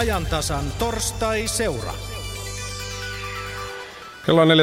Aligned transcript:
ajantasan 0.00 0.64
torstai-seura. 0.78 1.92
Kello 4.26 4.40
on 4.42 4.48
14.28, 4.48 4.54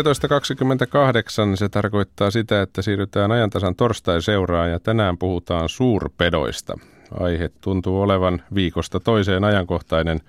se 1.55 1.69
tarkoittaa 1.69 2.31
sitä, 2.31 2.61
että 2.61 2.82
siirrytään 2.82 3.32
ajantasan 3.32 3.75
torstai-seuraan 3.75 4.71
ja 4.71 4.79
tänään 4.79 5.17
puhutaan 5.17 5.69
suurpedoista. 5.69 6.77
Aihe 7.19 7.50
tuntuu 7.61 8.02
olevan 8.02 8.43
viikosta 8.55 9.00
toiseen 9.00 9.43
ajankohtainen. 9.43 10.20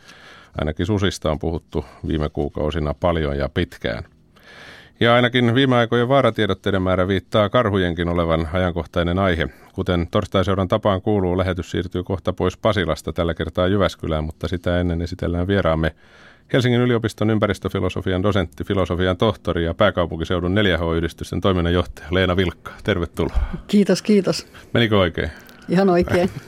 Ainakin 0.59 0.87
susista 0.87 1.31
on 1.31 1.39
puhuttu 1.39 1.85
viime 2.07 2.29
kuukausina 2.29 2.95
paljon 2.95 3.39
ja 3.39 3.49
pitkään. 3.49 4.05
Ja 5.01 5.15
ainakin 5.15 5.55
viime 5.55 5.77
aikojen 5.77 6.09
vaaratiedotteiden 6.09 6.83
määrä 6.83 7.09
viittaa 7.09 7.49
karhujenkin 7.49 8.09
olevan 8.09 8.49
ajankohtainen 8.53 9.19
aihe. 9.19 9.49
Kuten 9.73 10.07
torstaiseuran 10.11 10.69
tapaan 10.69 11.03
kuuluu, 11.03 11.39
lähetys 11.39 11.71
siirtyy 11.71 12.05
kohta 12.05 12.33
pois 12.33 12.57
Pasilasta 12.57 13.13
tällä 13.13 13.35
kertaa 13.35 13.67
Jyväskylään, 13.67 14.25
mutta 14.25 14.49
sitä 14.49 14.81
ennen 14.81 15.03
esitellään 15.03 15.47
vieraamme 15.47 15.95
Helsingin 16.53 16.81
yliopiston 16.81 17.31
ympäristöfilosofian 17.31 18.23
dosentti, 18.23 18.65
filosofian 18.65 19.17
tohtori 19.17 19.65
ja 19.65 19.75
pääkaupunkiseudun 19.75 20.57
4H-yhdistysten 20.57 21.41
toiminnanjohtaja 21.41 22.09
Leena 22.11 22.37
Vilkka. 22.37 22.73
Tervetuloa. 22.85 23.37
Kiitos, 23.67 24.03
kiitos. 24.03 24.47
Menikö 24.75 24.99
oikein? 24.99 25.31
Ihan 25.69 25.89
oikein. 25.89 26.31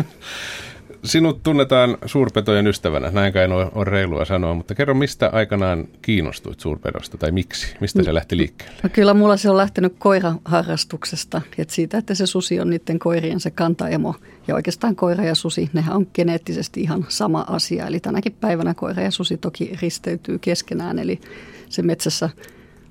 Sinut 1.05 1.43
tunnetaan 1.43 1.99
suurpetojen 2.07 2.67
ystävänä, 2.67 3.11
näin 3.11 3.33
kai 3.33 3.45
on, 3.45 3.71
on 3.75 3.87
reilua 3.87 4.25
sanoa, 4.25 4.55
mutta 4.55 4.75
kerro 4.75 4.95
mistä 4.95 5.31
aikanaan 5.33 5.89
kiinnostuit 6.03 6.61
suurpedosta 6.61 7.19
tai 7.19 7.31
miksi? 7.31 7.77
Mistä 7.81 8.03
se 8.03 8.15
lähti 8.15 8.37
liikkeelle? 8.37 8.77
No 8.83 8.89
kyllä 8.93 9.15
mulla 9.15 9.37
se 9.37 9.51
on 9.51 9.57
lähtenyt 9.57 9.95
koiraharrastuksesta, 9.99 11.41
että 11.59 11.75
siitä, 11.75 11.99
että 11.99 12.15
se 12.15 12.27
susi 12.27 12.61
on 12.61 12.71
niiden 12.71 12.99
koirien 12.99 13.41
se 13.41 13.51
kantaemo. 13.51 14.15
Ja 14.49 14.55
oikeastaan 14.55 14.97
koira 14.97 15.25
ja 15.25 15.35
susi, 15.35 15.71
nehän 15.73 15.97
on 15.97 16.07
geneettisesti 16.15 16.81
ihan 16.81 17.07
sama 17.09 17.45
asia. 17.49 17.87
Eli 17.87 18.01
tänäkin 18.01 18.37
päivänä 18.41 18.75
koira 18.75 19.03
ja 19.03 19.11
susi 19.11 19.37
toki 19.37 19.79
risteytyy 19.83 20.39
keskenään, 20.39 20.99
eli 20.99 21.21
se 21.69 21.83
metsässä 21.83 22.31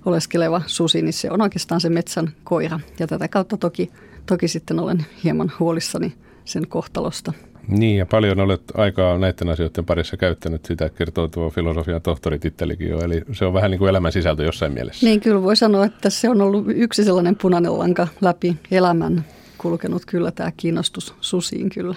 oleskeleva 0.06 0.62
susi, 0.66 1.02
niin 1.02 1.14
se 1.14 1.32
on 1.32 1.42
oikeastaan 1.42 1.82
se 1.82 1.90
metsän 1.90 2.34
koira. 2.44 2.80
Ja 3.00 3.08
tätä 3.08 3.28
kautta 3.28 3.58
toki, 3.58 3.92
toki 4.26 4.48
sitten 4.48 4.80
olen 4.80 5.06
hieman 5.24 5.52
huolissani 5.60 6.14
sen 6.46 6.68
kohtalosta. 6.68 7.34
Niin, 7.68 7.98
ja 7.98 8.06
paljon 8.06 8.40
olet 8.40 8.62
aikaa 8.78 9.18
näiden 9.18 9.50
asioiden 9.50 9.86
parissa 9.86 10.18
käyttänyt, 10.18 10.66
sitä 10.66 10.90
kertoo 10.90 11.28
tuo 11.28 11.50
filosofian 11.50 12.02
tohtoritittelikin 12.02 12.90
jo, 12.90 13.00
eli 13.00 13.22
se 13.32 13.46
on 13.46 13.54
vähän 13.54 13.72
niin 13.72 13.80
kuin 13.80 13.90
elämän 13.90 14.12
sisältö 14.12 14.44
jossain 14.44 14.72
mielessä. 14.72 15.06
Niin, 15.06 15.22
kyllä 15.22 15.44
voi 15.44 15.56
sanoa, 15.56 15.86
että 15.86 16.10
se 16.10 16.30
on 16.30 16.42
ollut 16.42 16.66
yksi 16.68 17.04
sellainen 17.04 17.36
punainen 17.36 17.80
lanka 17.80 18.08
läpi 18.22 18.56
elämän 18.72 19.26
kulkenut 19.58 20.06
kyllä 20.06 20.32
tämä 20.32 20.52
kiinnostus 20.58 21.16
susiin 21.22 21.70
kyllä. 21.70 21.96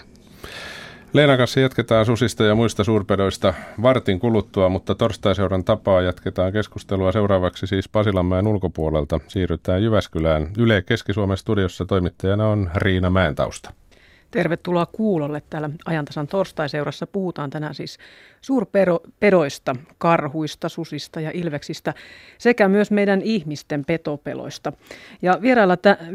Leena 1.13 1.37
kanssa 1.37 1.61
jatketaan 1.61 2.07
susista 2.07 2.45
ja 2.45 2.55
muista 2.55 2.85
suurpedoista 2.85 3.55
vartin 3.83 4.21
kuluttua, 4.21 4.69
mutta 4.69 4.95
torstaiseuran 4.95 5.65
tapaa 5.65 6.03
jatketaan 6.03 6.53
keskustelua 6.53 7.13
seuraavaksi 7.13 7.67
siis 7.67 7.89
Pasilanmäen 7.89 8.47
ulkopuolelta. 8.47 9.21
Siirrytään 9.29 9.83
Jyväskylään. 9.83 10.51
Yle 10.59 10.83
Keski-Suomen 10.83 11.37
studiossa 11.37 11.85
toimittajana 11.85 12.49
on 12.49 12.71
Riina 12.75 13.11
Mäentausta. 13.11 13.73
Tervetuloa 14.33 14.87
kuulolle. 14.87 15.43
Täällä 15.51 15.71
ajantasan 15.85 16.27
torstaiseurassa 16.27 17.07
puhutaan 17.07 17.51
tänään 17.51 17.75
siis 17.75 17.99
suurpedoista, 18.41 19.77
karhuista, 19.99 20.69
susista 20.69 21.21
ja 21.21 21.31
ilveksistä 21.35 21.95
sekä 22.39 22.69
myös 22.69 22.91
meidän 22.91 23.23
ihmisten 23.23 23.85
petopeloista. 23.85 24.73
Ja 25.23 25.39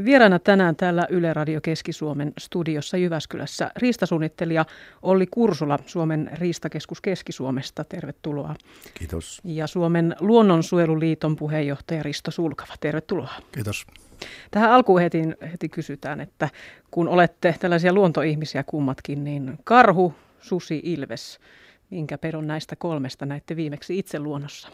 vieraana 0.05 0.39
tänään 0.39 0.75
täällä 0.75 1.07
Yle 1.09 1.33
Radio 1.33 1.61
Keski-Suomen 1.61 2.33
studiossa 2.37 2.97
Jyväskylässä 2.97 3.71
riistasuunnittelija 3.75 4.65
Olli 5.01 5.27
Kursula 5.27 5.79
Suomen 5.85 6.29
riistakeskus 6.33 7.01
Keski-Suomesta. 7.01 7.83
Tervetuloa. 7.83 8.55
Kiitos. 8.93 9.41
Ja 9.43 9.67
Suomen 9.67 10.15
luonnonsuojeluliiton 10.19 11.35
puheenjohtaja 11.35 12.03
Risto 12.03 12.31
Sulkava. 12.31 12.73
Tervetuloa. 12.79 13.33
Kiitos. 13.51 13.85
Tähän 14.51 14.71
alkuun 14.71 15.01
heti, 15.01 15.21
heti 15.51 15.69
kysytään, 15.69 16.21
että 16.21 16.49
kun 16.91 17.07
olette 17.07 17.55
tällaisia 17.59 17.93
luontoihmisiä 17.93 18.63
kummatkin, 18.63 19.23
niin 19.23 19.59
karhu, 19.63 20.13
susi, 20.39 20.81
ilves, 20.83 21.39
minkä 21.89 22.17
pedon 22.17 22.47
näistä 22.47 22.75
kolmesta 22.75 23.25
näitte 23.25 23.55
viimeksi 23.55 23.99
itse 23.99 24.19
luonnossa? 24.19 24.69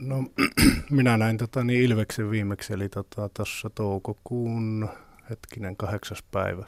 No 0.00 0.24
minä 0.90 1.16
näin 1.16 1.36
tota, 1.36 1.64
niin 1.64 1.82
Ilveksen 1.82 2.30
viimeksi, 2.30 2.72
eli 2.72 2.88
tuossa 2.88 3.62
tota, 3.62 3.74
toukokuun 3.74 4.88
hetkinen 5.30 5.76
kahdeksas 5.76 6.22
päivä, 6.22 6.66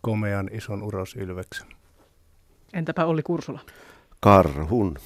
komean 0.00 0.50
ison 0.52 0.82
urosilveksen. 0.82 1.66
Entäpä 2.72 3.04
Olli 3.04 3.22
Kursula? 3.22 3.60
Karhun. 4.20 4.98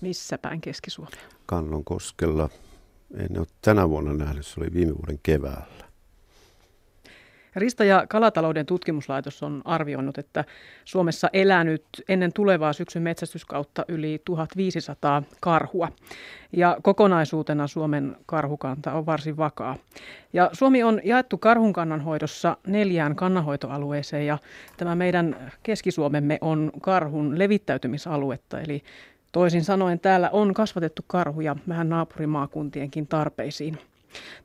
Missä 0.00 0.38
päin 0.38 0.60
Keski-Suomea? 0.60 1.20
Kannonkoskella 1.46 2.48
en 3.16 3.38
ole 3.38 3.46
tänä 3.62 3.88
vuonna 3.88 4.12
nähnyt, 4.12 4.46
se 4.46 4.60
oli 4.60 4.72
viime 4.74 4.94
vuoden 4.94 5.18
keväällä. 5.22 5.82
Rista- 7.56 7.84
ja 7.84 8.06
kalatalouden 8.08 8.66
tutkimuslaitos 8.66 9.42
on 9.42 9.62
arvioinut, 9.64 10.18
että 10.18 10.44
Suomessa 10.84 11.28
elää 11.32 11.64
nyt 11.64 11.84
ennen 12.08 12.32
tulevaa 12.32 12.72
syksyn 12.72 13.02
metsästyskautta 13.02 13.84
yli 13.88 14.22
1500 14.24 15.22
karhua. 15.40 15.88
Ja 16.52 16.76
kokonaisuutena 16.82 17.66
Suomen 17.66 18.16
karhukanta 18.26 18.92
on 18.92 19.06
varsin 19.06 19.36
vakaa. 19.36 19.76
Ja 20.32 20.50
Suomi 20.52 20.82
on 20.82 21.00
jaettu 21.04 21.38
karhunkannan 21.38 22.00
hoidossa 22.00 22.56
neljään 22.66 23.16
kannanhoitoalueeseen 23.16 24.26
ja 24.26 24.38
tämä 24.76 24.94
meidän 24.94 25.52
Keski-Suomemme 25.62 26.38
on 26.40 26.72
karhun 26.80 27.38
levittäytymisaluetta, 27.38 28.60
eli 28.60 28.82
Toisin 29.32 29.64
sanoen 29.64 30.00
täällä 30.00 30.30
on 30.30 30.54
kasvatettu 30.54 31.02
karhuja 31.06 31.56
vähän 31.68 31.88
naapurimaakuntienkin 31.88 33.06
tarpeisiin. 33.06 33.78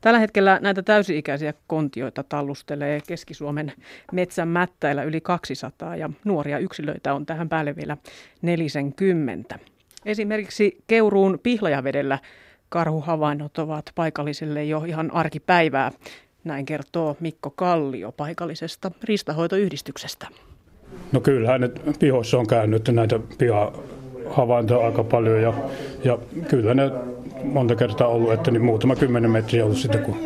Tällä 0.00 0.18
hetkellä 0.18 0.58
näitä 0.62 0.82
täysi-ikäisiä 0.82 1.54
kontioita 1.66 2.22
tallustelee 2.22 3.00
Keski-Suomen 3.06 3.72
metsän 4.12 4.48
mättäillä 4.48 5.02
yli 5.02 5.20
200 5.20 5.96
ja 5.96 6.10
nuoria 6.24 6.58
yksilöitä 6.58 7.14
on 7.14 7.26
tähän 7.26 7.48
päälle 7.48 7.76
vielä 7.76 7.96
40. 8.42 9.58
Esimerkiksi 10.04 10.78
Keuruun 10.86 11.38
Pihlajavedellä 11.42 12.18
karhuhavainnot 12.68 13.58
ovat 13.58 13.92
paikallisille 13.94 14.64
jo 14.64 14.84
ihan 14.84 15.10
arkipäivää. 15.10 15.92
Näin 16.44 16.66
kertoo 16.66 17.16
Mikko 17.20 17.50
Kallio 17.50 18.12
paikallisesta 18.12 18.90
ristahoitoyhdistyksestä. 19.04 20.28
No 21.12 21.20
kyllähän 21.20 21.60
ne 21.60 21.70
pihoissa 21.98 22.38
on 22.38 22.46
käynyt 22.46 22.88
näitä 22.88 23.20
piha 23.38 23.72
havaintoja 24.30 24.86
aika 24.86 25.04
paljon 25.04 25.42
ja, 25.42 25.52
ja 26.04 26.18
kyllä 26.48 26.74
ne 26.74 26.90
monta 27.44 27.76
kertaa 27.76 28.08
ollut, 28.08 28.32
että 28.32 28.50
niin 28.50 28.64
muutama 28.64 28.96
kymmenen 28.96 29.30
metriä 29.30 29.64
ollut 29.64 29.78
sitten, 29.78 30.02
kun 30.02 30.16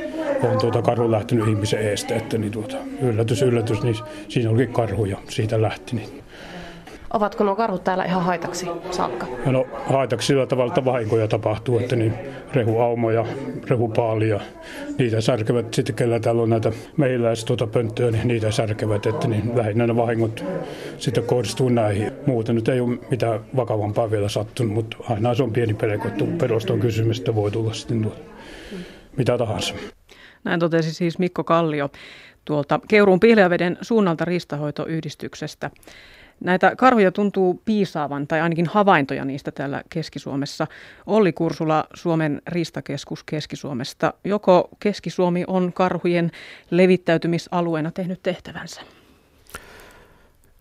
on 0.42 0.58
tuota 0.58 0.82
karhu 0.82 1.10
lähtenyt 1.10 1.48
ihmisen 1.48 1.80
eestä, 1.80 2.14
että 2.16 2.38
niin 2.38 2.52
tuota, 2.52 2.76
yllätys, 3.02 3.42
yllätys, 3.42 3.82
niin 3.82 3.96
siinä 4.28 4.50
olikin 4.50 4.74
karhu 4.74 5.04
ja 5.04 5.16
siitä 5.28 5.62
lähti. 5.62 5.96
Niin 5.96 6.21
Ovatko 7.12 7.44
nuo 7.44 7.56
karhut 7.56 7.84
täällä 7.84 8.04
ihan 8.04 8.22
haitaksi 8.22 8.66
saakka? 8.90 9.26
No 9.46 9.66
haitaksi 9.86 10.26
sillä 10.26 10.46
tavalla, 10.46 10.70
että 10.70 10.84
vahinkoja 10.84 11.28
tapahtuu, 11.28 11.78
että 11.78 11.96
niin 11.96 12.14
rehuaumoja, 12.54 13.26
rehupaalia, 13.70 14.40
niitä 14.98 15.20
särkevät. 15.20 15.74
Sitten 15.74 15.94
kellä 15.94 16.20
täällä 16.20 16.42
on 16.42 16.50
näitä 16.50 16.72
mehiläisiä 16.96 17.46
tuota 17.46 17.66
pönttöä, 17.66 18.10
niin 18.10 18.28
niitä 18.28 18.50
särkevät, 18.50 19.06
että 19.06 19.28
niin 19.28 19.56
lähinnä 19.56 19.86
ne 19.86 19.96
vahingot 19.96 20.44
sitten 20.98 21.24
kohdistuu 21.24 21.68
näihin. 21.68 22.12
Muuten 22.26 22.54
nyt 22.54 22.68
ei 22.68 22.80
ole 22.80 22.98
mitään 23.10 23.40
vakavampaa 23.56 24.10
vielä 24.10 24.28
sattunut, 24.28 24.72
mutta 24.72 24.96
aina 25.10 25.34
se 25.34 25.42
on 25.42 25.52
pieni 25.52 25.74
pelko, 25.74 26.08
että 26.08 26.24
perusta 26.38 26.72
on 26.72 26.80
kysymys, 26.80 27.18
että 27.18 27.34
voi 27.34 27.50
tulla 27.50 27.72
sitten 27.72 28.02
tuota, 28.02 28.20
mitä 29.16 29.38
tahansa. 29.38 29.74
Näin 30.44 30.60
totesi 30.60 30.94
siis 30.94 31.18
Mikko 31.18 31.44
Kallio 31.44 31.90
tuolta 32.44 32.80
Keuruun 32.88 33.20
Pihlejäveden 33.20 33.78
suunnalta 33.80 34.24
riistahoitoyhdistyksestä. 34.24 35.70
Näitä 36.44 36.76
karhuja 36.76 37.12
tuntuu 37.12 37.62
piisaavan, 37.64 38.26
tai 38.26 38.40
ainakin 38.40 38.66
havaintoja 38.66 39.24
niistä 39.24 39.50
täällä 39.50 39.82
Keski-Suomessa. 39.88 40.66
Olli 41.06 41.32
Kursula, 41.32 41.84
Suomen 41.94 42.42
ristakeskus 42.46 43.24
Keski-Suomesta. 43.24 44.14
Joko 44.24 44.68
Keski-Suomi 44.80 45.44
on 45.46 45.72
karhujen 45.72 46.30
levittäytymisalueena 46.70 47.90
tehnyt 47.90 48.22
tehtävänsä? 48.22 48.80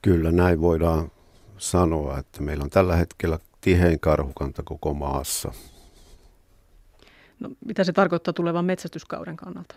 Kyllä 0.02 0.32
näin 0.32 0.62
voidaan 0.62 1.12
sanoa, 1.58 2.18
että 2.18 2.42
meillä 2.42 2.64
on 2.64 2.70
tällä 2.70 2.96
hetkellä 2.96 3.40
tihein 3.62 4.00
karhukanta 4.00 4.64
koko 4.64 4.94
maassa. 4.94 5.52
No, 7.40 7.50
mitä 7.66 7.84
se 7.84 7.94
tarkoittaa 7.94 8.34
tulevan 8.34 8.66
metsästyskauden 8.66 9.38
kannalta? 9.38 9.76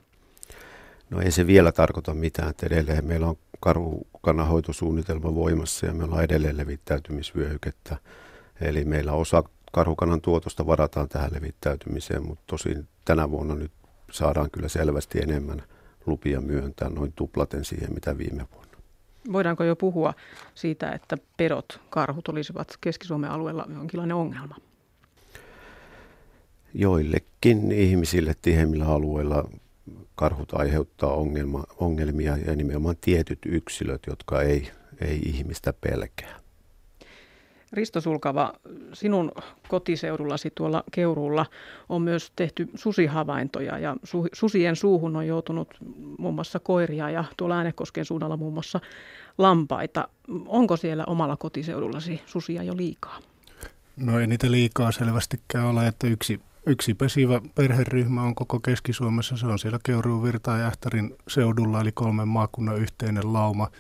No 1.11 1.21
ei 1.21 1.31
se 1.31 1.47
vielä 1.47 1.73
tarkoita 1.73 2.15
mitään, 2.15 2.51
että 2.51 2.67
edelleen 2.67 3.05
meillä 3.05 3.27
on 3.27 3.37
karhukannanhoitosuunnitelma 3.61 5.35
voimassa 5.35 5.87
ja 5.87 5.95
meillä 5.95 6.17
on 6.17 6.25
edelleen 6.25 6.57
levittäytymisvyöhykettä. 6.57 7.97
Eli 8.61 8.85
meillä 8.85 9.13
osa 9.13 9.43
karhukannan 9.73 10.21
tuotosta 10.21 10.67
varataan 10.67 11.09
tähän 11.09 11.31
levittäytymiseen, 11.35 12.27
mutta 12.27 12.45
tosin 12.47 12.89
tänä 13.05 13.31
vuonna 13.31 13.55
nyt 13.55 13.73
saadaan 14.11 14.51
kyllä 14.51 14.69
selvästi 14.69 15.19
enemmän 15.19 15.63
lupia 16.07 16.41
myöntää, 16.41 16.89
noin 16.89 17.13
tuplaten 17.13 17.65
siihen 17.65 17.95
mitä 17.95 18.19
viime 18.19 18.47
vuonna. 18.53 18.75
Voidaanko 19.33 19.65
jo 19.65 19.77
puhua 19.77 20.15
siitä, 20.55 20.93
että 20.93 21.17
pedot, 21.37 21.81
karhut 21.91 22.29
olisivat 22.29 22.77
Keski-Suomen 22.81 23.31
alueella 23.31 23.67
jonkinlainen 23.75 24.17
ongelma? 24.17 24.57
Joillekin 26.75 27.73
ihmisille 27.73 28.35
tihemmillä 28.43 28.87
alueilla 28.87 29.49
karhut 30.15 30.55
aiheuttaa 30.55 31.15
ongelma, 31.15 31.65
ongelmia 31.77 32.37
ja 32.37 32.57
nimenomaan 32.57 32.97
tietyt 33.01 33.39
yksilöt, 33.47 34.03
jotka 34.07 34.43
ei, 34.43 34.71
ei 35.01 35.19
ihmistä 35.19 35.73
pelkää. 35.73 36.45
Risto 37.73 38.01
Sulkava, 38.01 38.53
sinun 38.93 39.33
kotiseudullasi 39.69 40.53
tuolla 40.55 40.85
Keuruulla 40.93 41.47
on 41.89 42.03
myös 42.03 42.33
tehty 42.37 42.69
susihavaintoja 42.75 43.79
ja 43.79 43.97
su- 44.07 44.29
susien 44.33 44.77
suuhun 44.77 45.17
on 45.17 45.27
joutunut 45.27 45.69
muun 46.19 46.35
muassa 46.35 46.59
koiria 46.59 47.11
ja 47.11 47.25
tuolla 47.37 47.57
Äänekosken 47.57 48.05
suunnalla 48.05 48.37
muun 48.37 48.53
muassa 48.53 48.81
lampaita. 49.39 50.09
Onko 50.47 50.77
siellä 50.77 51.05
omalla 51.07 51.37
kotiseudullasi 51.37 52.21
susia 52.27 52.63
jo 52.63 52.77
liikaa? 52.77 53.19
No 53.97 54.21
ei 54.21 54.27
niitä 54.27 54.51
liikaa 54.51 54.93
selvästikään 54.93 55.67
ole, 55.67 55.87
että 55.87 56.07
yksi, 56.07 56.41
yksi 56.67 56.95
pesivä 56.95 57.41
perheryhmä 57.55 58.23
on 58.23 58.35
koko 58.35 58.61
Keski-Suomessa. 58.61 59.37
Se 59.37 59.47
on 59.47 59.59
siellä 59.59 59.79
Keuruun, 59.85 60.23
Virta 60.23 60.57
ja 60.57 60.67
Ähtärin 60.67 61.17
seudulla, 61.29 61.81
eli 61.81 61.93
kolmen 61.93 62.29
maakunnan 62.29 62.79
yhteinen 62.79 63.33
lauma, 63.33 63.71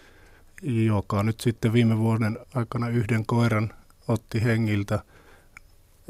joka 0.62 1.22
nyt 1.22 1.40
sitten 1.40 1.72
viime 1.72 1.98
vuoden 1.98 2.38
aikana 2.54 2.88
yhden 2.88 3.26
koiran 3.26 3.70
otti 4.08 4.44
hengiltä. 4.44 4.98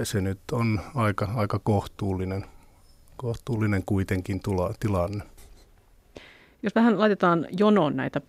Se 0.02 0.20
nyt 0.20 0.40
on 0.52 0.80
aika, 0.94 1.28
aika 1.34 1.58
kohtuullinen, 1.58 2.44
kohtuullinen 3.16 3.82
kuitenkin 3.86 4.40
tula, 4.40 4.74
tilanne. 4.80 5.24
Jos 6.62 6.74
vähän 6.74 6.98
laitetaan 6.98 7.46
jonoon 7.58 7.96
näitä, 7.96 8.20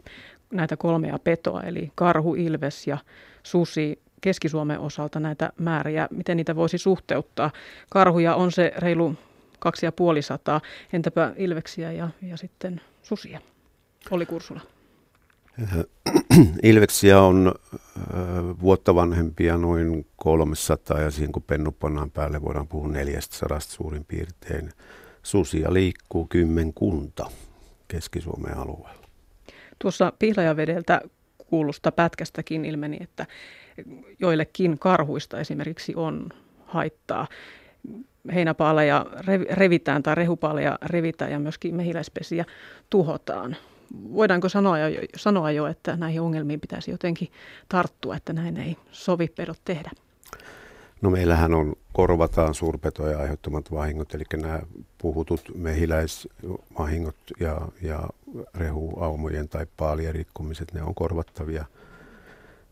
näitä 0.51 0.77
kolmea 0.77 1.19
petoa, 1.19 1.61
eli 1.61 1.91
karhu, 1.95 2.35
ilves 2.35 2.87
ja 2.87 2.97
susi, 3.43 3.99
Keski-Suomen 4.25 4.79
osalta 4.79 5.19
näitä 5.19 5.49
määriä, 5.57 6.07
miten 6.11 6.37
niitä 6.37 6.55
voisi 6.55 6.77
suhteuttaa. 6.77 7.51
Karhuja 7.89 8.35
on 8.35 8.51
se 8.51 8.73
reilu 8.77 9.15
kaksi 9.59 9.85
ja 9.85 9.91
puoli 9.91 10.21
sataa, 10.21 10.61
entäpä 10.93 11.33
ilveksiä 11.37 11.91
ja, 11.91 12.09
ja 12.21 12.37
sitten 12.37 12.81
susia? 13.03 13.41
Oli 14.11 14.25
Kursula. 14.25 14.61
Ilveksiä 16.63 17.21
on 17.21 17.53
vuotta 18.61 18.95
vanhempia 18.95 19.57
noin 19.57 20.05
300 20.15 20.99
ja 20.99 21.11
siihen 21.11 21.31
kun 21.31 21.43
pennu 21.43 21.71
pannaan 21.71 22.11
päälle 22.11 22.41
voidaan 22.41 22.67
puhua 22.67 22.87
400 22.87 23.59
suurin 23.59 24.05
piirtein. 24.05 24.71
Susia 25.23 25.73
liikkuu 25.73 26.27
kymmenkunta 26.27 27.31
Keski-Suomen 27.87 28.57
alueella. 28.57 29.07
Tuossa 29.79 30.13
Pihlajavedeltä 30.19 31.01
kuulusta 31.49 31.91
pätkästäkin 31.91 32.65
ilmeni, 32.65 32.97
että 33.01 33.25
joillekin 34.19 34.79
karhuista 34.79 35.39
esimerkiksi 35.39 35.95
on 35.95 36.29
haittaa. 36.65 37.27
Heinäpaaleja 38.33 39.05
revitään 39.51 40.03
tai 40.03 40.15
rehupaaleja 40.15 40.79
revitään 40.85 41.31
ja 41.31 41.39
myöskin 41.39 41.75
mehiläispesiä 41.75 42.45
tuhotaan 42.89 43.55
voidaanko 44.13 44.49
sanoa 44.49 44.79
jo, 44.79 45.01
sanoa 45.15 45.51
jo, 45.51 45.67
että 45.67 45.95
näihin 45.95 46.21
ongelmiin 46.21 46.59
pitäisi 46.59 46.91
jotenkin 46.91 47.31
tarttua, 47.69 48.15
että 48.15 48.33
näin 48.33 48.57
ei 48.57 48.77
sovi 48.91 49.27
pedot 49.27 49.59
tehdä? 49.65 49.91
No 51.01 51.09
meillähän 51.09 51.53
on, 51.53 51.75
korvataan 51.93 52.53
suurpetoja 52.53 53.19
aiheuttamat 53.19 53.71
vahingot, 53.71 54.13
eli 54.13 54.23
nämä 54.41 54.59
puhutut 54.97 55.41
mehiläisvahingot 55.55 57.15
ja, 57.39 57.61
ja 57.81 58.09
rehuaumojen 58.55 59.49
tai 59.49 59.67
paalien 59.77 60.15
rikkomiset, 60.15 60.73
ne 60.73 60.81
on 60.81 60.95
korvattavia 60.95 61.65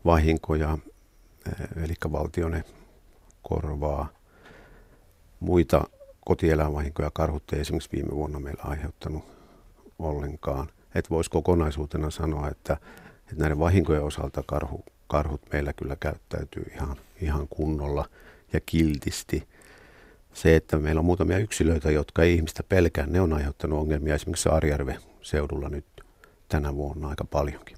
vahinkoja, 0.04 0.78
eli 1.84 1.94
valtio 2.12 2.48
ne 2.48 2.64
korvaa. 3.42 4.08
Muita 5.40 5.84
kotieläinvahinkoja 6.24 7.10
karhut 7.10 7.52
ei 7.52 7.60
esimerkiksi 7.60 7.92
viime 7.92 8.10
vuonna 8.10 8.40
meillä 8.40 8.62
aiheuttanut 8.62 9.24
ollenkaan 9.98 10.68
että 10.94 11.10
voisi 11.10 11.30
kokonaisuutena 11.30 12.10
sanoa, 12.10 12.48
että, 12.48 12.76
että 13.20 13.36
näiden 13.36 13.58
vahinkojen 13.58 14.02
osalta 14.02 14.42
karhu, 14.46 14.84
karhut 15.06 15.42
meillä 15.52 15.72
kyllä 15.72 15.96
käyttäytyy 15.96 16.64
ihan, 16.74 16.96
ihan 17.20 17.48
kunnolla 17.48 18.08
ja 18.52 18.60
kiltisti. 18.60 19.48
Se, 20.32 20.56
että 20.56 20.76
meillä 20.76 20.98
on 20.98 21.04
muutamia 21.04 21.38
yksilöitä, 21.38 21.90
jotka 21.90 22.22
ei 22.22 22.34
ihmistä 22.34 22.62
pelkää, 22.62 23.06
ne 23.06 23.20
on 23.20 23.32
aiheuttanut 23.32 23.78
ongelmia 23.78 24.14
esimerkiksi 24.14 24.48
Arjärve 24.48 24.98
seudulla 25.22 25.68
nyt 25.68 25.86
tänä 26.48 26.74
vuonna 26.74 27.08
aika 27.08 27.24
paljonkin. 27.24 27.76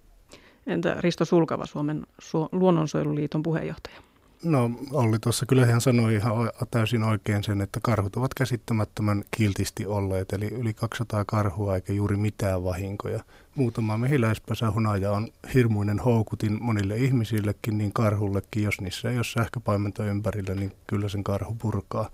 Entä 0.66 0.96
Risto 1.00 1.24
Sulkava, 1.24 1.66
Suomen 1.66 2.06
luonnonsuojeluliiton 2.52 3.42
puheenjohtaja? 3.42 3.96
No 4.44 4.70
Olli 4.92 5.18
tuossa 5.18 5.46
kyllä 5.46 5.66
hän 5.66 5.80
sanoi 5.80 6.14
ihan 6.14 6.50
täysin 6.70 7.02
oikein 7.02 7.44
sen, 7.44 7.60
että 7.60 7.80
karhut 7.82 8.16
ovat 8.16 8.34
käsittämättömän 8.34 9.24
kiltisti 9.30 9.86
olleet, 9.86 10.32
eli 10.32 10.46
yli 10.46 10.74
200 10.74 11.24
karhua 11.24 11.74
eikä 11.74 11.92
juuri 11.92 12.16
mitään 12.16 12.64
vahinkoja. 12.64 13.20
Muutama 13.54 13.98
mehiläispäsähunaja 13.98 15.12
on 15.12 15.28
hirmuinen 15.54 15.98
houkutin 15.98 16.62
monille 16.62 16.96
ihmisillekin, 16.96 17.78
niin 17.78 17.92
karhullekin, 17.92 18.62
jos 18.62 18.80
niissä 18.80 19.10
ei 19.10 19.16
ole 19.16 19.24
sähköpaimenta 19.24 20.04
ympärillä, 20.04 20.54
niin 20.54 20.72
kyllä 20.86 21.08
sen 21.08 21.24
karhu 21.24 21.54
purkaa. 21.54 22.10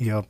Ja 0.00 0.22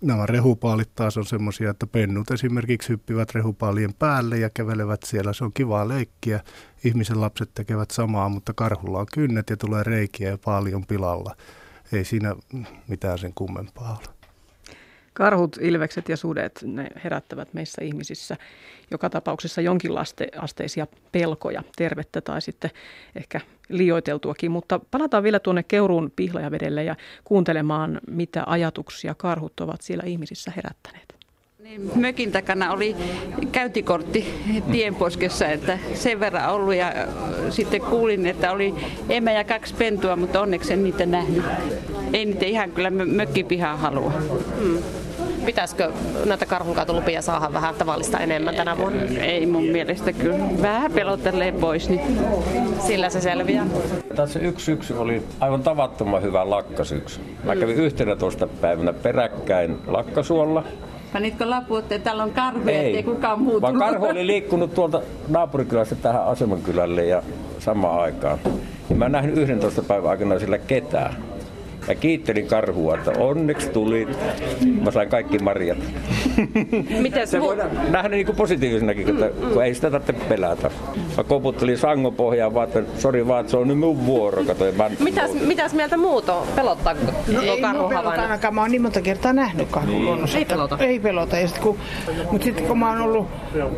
Nämä 0.00 0.26
rehupaalit 0.26 0.94
taas 0.94 1.16
on 1.16 1.26
semmoisia, 1.26 1.70
että 1.70 1.86
pennut 1.86 2.30
esimerkiksi 2.30 2.88
hyppivät 2.88 3.34
rehupaalien 3.34 3.94
päälle 3.94 4.38
ja 4.38 4.50
kävelevät 4.50 5.02
siellä. 5.02 5.32
Se 5.32 5.44
on 5.44 5.52
kivaa 5.52 5.88
leikkiä. 5.88 6.40
Ihmisen 6.84 7.20
lapset 7.20 7.50
tekevät 7.54 7.90
samaa, 7.90 8.28
mutta 8.28 8.54
karhulla 8.54 8.98
on 8.98 9.06
kynnet 9.12 9.50
ja 9.50 9.56
tulee 9.56 9.82
reikiä 9.82 10.28
ja 10.28 10.38
paljon 10.44 10.86
pilalla. 10.86 11.36
Ei 11.92 12.04
siinä 12.04 12.36
mitään 12.88 13.18
sen 13.18 13.32
kummempaa 13.34 13.98
ole. 13.98 14.19
Karhut, 15.20 15.56
ilvekset 15.60 16.08
ja 16.08 16.16
sudet, 16.16 16.60
ne 16.62 16.86
herättävät 17.04 17.54
meissä 17.54 17.84
ihmisissä 17.84 18.36
joka 18.90 19.10
tapauksessa 19.10 19.60
jonkinasteisia 19.60 20.86
pelkoja, 21.12 21.62
tervettä 21.76 22.20
tai 22.20 22.42
sitten 22.42 22.70
ehkä 23.16 23.40
liioiteltuakin. 23.68 24.50
Mutta 24.50 24.80
palataan 24.90 25.22
vielä 25.22 25.38
tuonne 25.38 25.62
Keuruun 25.62 26.12
pihlajavedelle 26.16 26.84
ja 26.84 26.96
kuuntelemaan, 27.24 28.00
mitä 28.10 28.42
ajatuksia 28.46 29.14
karhut 29.14 29.60
ovat 29.60 29.82
siellä 29.82 30.04
ihmisissä 30.06 30.52
herättäneet. 30.56 31.14
Niin, 31.58 31.90
mökin 31.94 32.32
takana 32.32 32.72
oli 32.72 32.96
käyntikortti 33.52 34.34
tienposkessa, 34.72 35.46
että 35.46 35.78
sen 35.94 36.20
verran 36.20 36.50
ollut 36.50 36.74
ja 36.74 36.92
sitten 37.50 37.80
kuulin, 37.80 38.26
että 38.26 38.52
oli 38.52 38.74
emä 39.08 39.32
ja 39.32 39.44
kaksi 39.44 39.74
pentua, 39.74 40.16
mutta 40.16 40.40
onneksi 40.40 40.72
en 40.72 40.84
niitä 40.84 41.06
nähnyt. 41.06 41.44
Ei 42.12 42.24
niitä 42.24 42.46
ihan 42.46 42.70
kyllä 42.70 42.90
mökkipihaa 42.90 43.76
halua. 43.76 44.10
Hmm. 44.10 44.78
Pitäisikö 45.46 45.92
näitä 46.24 46.46
karhunkaatolupia 46.46 47.22
saada 47.22 47.52
vähän 47.52 47.74
tavallista 47.74 48.18
enemmän 48.18 48.54
tänä 48.54 48.78
vuonna? 48.78 49.02
Ei 49.20 49.46
mun 49.46 49.64
mielestä 49.64 50.12
kyllä. 50.12 50.38
Vähän 50.62 50.92
pelottelee 50.92 51.52
pois, 51.52 51.88
niin 51.88 52.18
sillä 52.86 53.10
se 53.10 53.20
selviää. 53.20 53.66
Tässä 54.16 54.38
yksi 54.38 54.64
syksy 54.64 54.94
oli 54.94 55.22
aivan 55.40 55.62
tavattoman 55.62 56.22
hyvä 56.22 56.50
lakkasyksy. 56.50 57.20
Mä 57.44 57.56
kävin 57.56 57.76
11 57.76 58.46
päivänä 58.46 58.92
peräkkäin 58.92 59.78
lakkasuolla. 59.86 60.64
Panitko 61.12 61.50
lappu, 61.50 61.76
että 61.76 61.98
täällä 61.98 62.22
on 62.22 62.30
karhuja, 62.30 62.82
ei, 62.82 63.02
kukaan 63.02 63.38
muuttunut? 63.38 63.62
vaan 63.62 63.92
karhu 63.92 64.06
oli 64.06 64.26
liikkunut 64.26 64.74
tuolta 64.74 65.02
naapurikylästä 65.28 65.94
tähän 65.94 66.24
Asemankylälle 66.24 67.04
ja 67.04 67.22
samaan 67.58 68.00
aikaan. 68.00 68.38
Ja 68.90 68.96
mä 68.96 69.06
en 69.06 69.12
nähnyt 69.12 69.36
11 69.36 69.82
päivän 69.82 70.10
aikana 70.10 70.38
sillä 70.38 70.58
ketään. 70.58 71.16
Mä 71.90 71.94
kiittelin 71.94 72.46
karhua, 72.46 72.94
että 72.94 73.12
onneksi 73.18 73.70
tuli. 73.70 74.08
Mä 74.82 74.90
sain 74.90 75.08
kaikki 75.08 75.38
marjat. 75.38 75.78
Miten 77.02 77.26
se 77.28 77.40
voidaan 77.40 77.70
nähdä 77.88 78.08
niin 78.08 78.36
positiivisenakin, 78.36 79.08
että 79.08 79.30
kun 79.52 79.64
ei 79.64 79.74
sitä 79.74 79.90
tarvitse 79.90 80.24
pelätä. 80.28 80.70
Mä 81.16 81.24
koputtelin 81.24 81.78
sangon 81.78 82.14
pohjaan 82.14 82.54
vaan, 82.54 82.68
että 82.68 82.82
sori 82.98 83.26
vaan, 83.26 83.40
että 83.40 83.50
se 83.50 83.56
on 83.56 83.68
nyt 83.68 83.78
mun 83.78 84.06
vuoro. 84.06 84.44
Katsoin, 84.44 84.76
mä... 84.76 84.90
mitäs, 84.98 85.30
mitäs 85.34 85.74
mieltä 85.74 85.96
muut 85.96 86.28
on? 86.28 86.46
Pelottaa 86.56 86.94
ei 87.42 87.60
karhu 87.60 87.88
pelota 87.88 88.22
ainakaan. 88.22 88.54
Mä 88.54 88.60
oon 88.60 88.70
niin 88.70 88.82
monta 88.82 89.00
kertaa 89.00 89.32
nähnyt 89.32 89.68
karhun 89.70 90.04
luonnossa. 90.04 90.38
Ei 90.38 90.44
pelota? 90.44 90.78
Ei 90.80 91.00
pelota. 91.00 91.38
Ja 91.38 91.48
sit 91.48 91.58
kun, 91.58 91.78
mutta 92.30 92.44
sitten 92.44 92.64
kun 92.64 92.78
mä 92.78 92.88
oon 92.88 93.00
ollut 93.00 93.26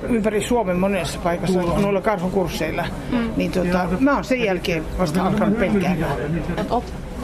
ympäri 0.09 0.43
Suomen 0.43 0.77
monessa 0.77 1.19
paikassa 1.23 1.63
noilla 1.63 2.01
karhukursseilla, 2.01 2.85
mm. 3.13 3.31
niin 3.37 3.53
tota, 3.53 3.89
mä 4.01 4.15
oon 4.15 4.25
sen 4.25 4.41
jälkeen 4.41 4.85
vasta 4.99 5.23
alkanut 5.23 5.59
pelkäämään 5.59 6.17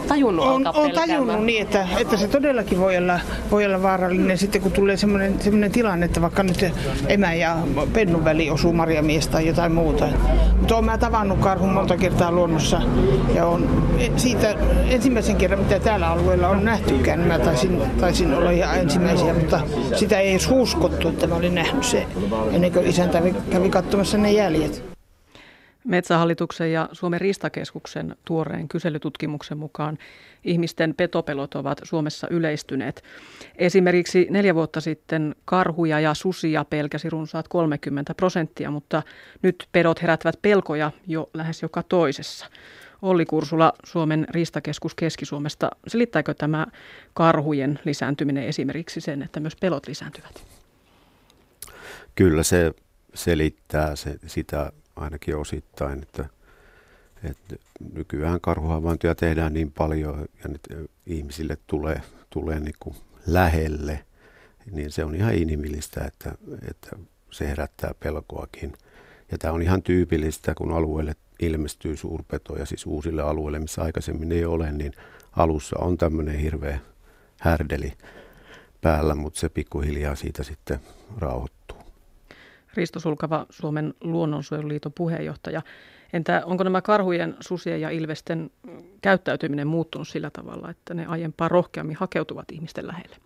tajunnut 0.08 0.46
on, 0.46 0.66
on 0.74 0.90
tajunnut 0.90 1.44
niin, 1.44 1.62
että, 1.62 1.86
että 1.98 2.16
se 2.16 2.28
todellakin 2.28 2.80
voi 2.80 2.96
olla, 2.96 3.20
voi 3.50 3.66
olla 3.66 3.82
vaarallinen 3.82 4.38
sitten, 4.38 4.60
kun 4.60 4.72
tulee 4.72 4.96
semmoinen, 4.96 5.40
semmoinen 5.40 5.72
tilanne, 5.72 6.06
että 6.06 6.22
vaikka 6.22 6.42
nyt 6.42 6.64
emä 7.08 7.34
ja 7.34 7.56
pennun 7.92 8.24
väli 8.24 8.50
osuu 8.50 8.72
marjamies 8.72 9.28
tai 9.28 9.46
jotain 9.46 9.72
muuta. 9.72 10.08
Mutta 10.56 10.74
olen 10.74 10.84
mä 10.84 10.98
tavannut 10.98 11.38
karhun 11.38 11.72
monta 11.72 11.96
kertaa 11.96 12.32
luonnossa 12.32 12.80
ja 13.34 13.46
on 13.46 13.88
siitä 14.16 14.54
ensimmäisen 14.88 15.36
kerran, 15.36 15.60
mitä 15.60 15.80
täällä 15.80 16.08
alueella 16.08 16.48
on 16.48 16.64
nähtykään, 16.64 17.20
mä 17.20 17.38
taisin, 17.38 17.82
taisin 18.00 18.34
olla 18.34 18.50
ihan 18.50 18.78
ensimmäisiä, 18.78 19.34
mutta 19.34 19.60
sitä 19.94 20.18
ei 20.18 20.30
edes 20.30 20.48
uskottu, 20.50 21.08
että 21.08 21.26
mä 21.26 21.34
olin 21.34 21.54
nähnyt 21.54 21.84
se 21.84 22.06
ennen 22.52 22.72
kuin 22.72 22.86
isäntä 22.86 23.22
kävi 23.50 23.70
katsomassa 23.70 24.18
ne 24.18 24.32
jäljet. 24.32 24.87
Metsähallituksen 25.88 26.72
ja 26.72 26.88
Suomen 26.92 27.20
ristakeskuksen 27.20 28.16
tuoreen 28.24 28.68
kyselytutkimuksen 28.68 29.58
mukaan 29.58 29.98
ihmisten 30.44 30.94
petopelot 30.94 31.54
ovat 31.54 31.80
Suomessa 31.82 32.26
yleistyneet. 32.30 33.02
Esimerkiksi 33.56 34.26
neljä 34.30 34.54
vuotta 34.54 34.80
sitten 34.80 35.34
karhuja 35.44 36.00
ja 36.00 36.14
susia 36.14 36.64
pelkäsi 36.64 37.10
runsaat 37.10 37.48
30 37.48 38.14
prosenttia, 38.14 38.70
mutta 38.70 39.02
nyt 39.42 39.68
pedot 39.72 40.02
herättävät 40.02 40.42
pelkoja 40.42 40.92
jo 41.06 41.30
lähes 41.34 41.62
joka 41.62 41.82
toisessa. 41.82 42.46
Olli 43.02 43.26
Kursula, 43.26 43.72
Suomen 43.84 44.26
ristakeskus 44.30 44.94
Keski-Suomesta. 44.94 45.70
Selittääkö 45.86 46.34
tämä 46.34 46.66
karhujen 47.14 47.78
lisääntyminen 47.84 48.44
esimerkiksi 48.44 49.00
sen, 49.00 49.22
että 49.22 49.40
myös 49.40 49.56
pelot 49.56 49.86
lisääntyvät? 49.86 50.44
Kyllä 52.14 52.42
se 52.42 52.72
selittää 53.14 53.96
se, 53.96 54.16
sitä 54.26 54.72
ainakin 54.98 55.36
osittain, 55.36 56.02
että, 56.02 56.28
että 57.24 57.56
nykyään 57.94 58.40
karhuhavaintoja 58.40 59.14
tehdään 59.14 59.54
niin 59.54 59.72
paljon 59.72 60.26
ja 60.44 60.48
nyt 60.48 60.90
ihmisille 61.06 61.58
tulee, 61.66 62.02
tulee 62.30 62.60
niin 62.60 62.74
kuin 62.80 62.96
lähelle, 63.26 64.04
niin 64.70 64.92
se 64.92 65.04
on 65.04 65.14
ihan 65.14 65.34
inhimillistä, 65.34 66.04
että, 66.04 66.34
että 66.70 66.90
se 67.30 67.48
herättää 67.48 67.94
pelkoakin. 68.00 68.72
Ja 69.30 69.38
tämä 69.38 69.54
on 69.54 69.62
ihan 69.62 69.82
tyypillistä, 69.82 70.54
kun 70.54 70.72
alueelle 70.72 71.16
ilmestyy 71.40 71.96
suurpetoja, 71.96 72.66
siis 72.66 72.86
uusille 72.86 73.22
alueille, 73.22 73.58
missä 73.58 73.82
aikaisemmin 73.82 74.32
ei 74.32 74.44
ole, 74.44 74.72
niin 74.72 74.92
alussa 75.32 75.78
on 75.78 75.98
tämmöinen 75.98 76.38
hirveä 76.38 76.78
härdeli 77.40 77.92
päällä, 78.80 79.14
mutta 79.14 79.40
se 79.40 79.48
pikkuhiljaa 79.48 80.14
siitä 80.14 80.42
sitten 80.42 80.80
rauhoittuu. 81.18 81.57
Risto 82.78 83.00
Sulkava, 83.00 83.46
Suomen 83.50 83.94
luonnonsuojeluliiton 84.00 84.92
puheenjohtaja. 84.92 85.62
Entä 86.12 86.42
onko 86.44 86.64
nämä 86.64 86.82
karhujen, 86.82 87.36
susien 87.40 87.80
ja 87.80 87.90
ilvesten 87.90 88.50
käyttäytyminen 89.02 89.66
muuttunut 89.66 90.08
sillä 90.08 90.30
tavalla, 90.30 90.70
että 90.70 90.94
ne 90.94 91.06
aiempaa 91.06 91.48
rohkeammin 91.48 91.96
hakeutuvat 91.96 92.52
ihmisten 92.52 92.86
lähelle? 92.86 93.16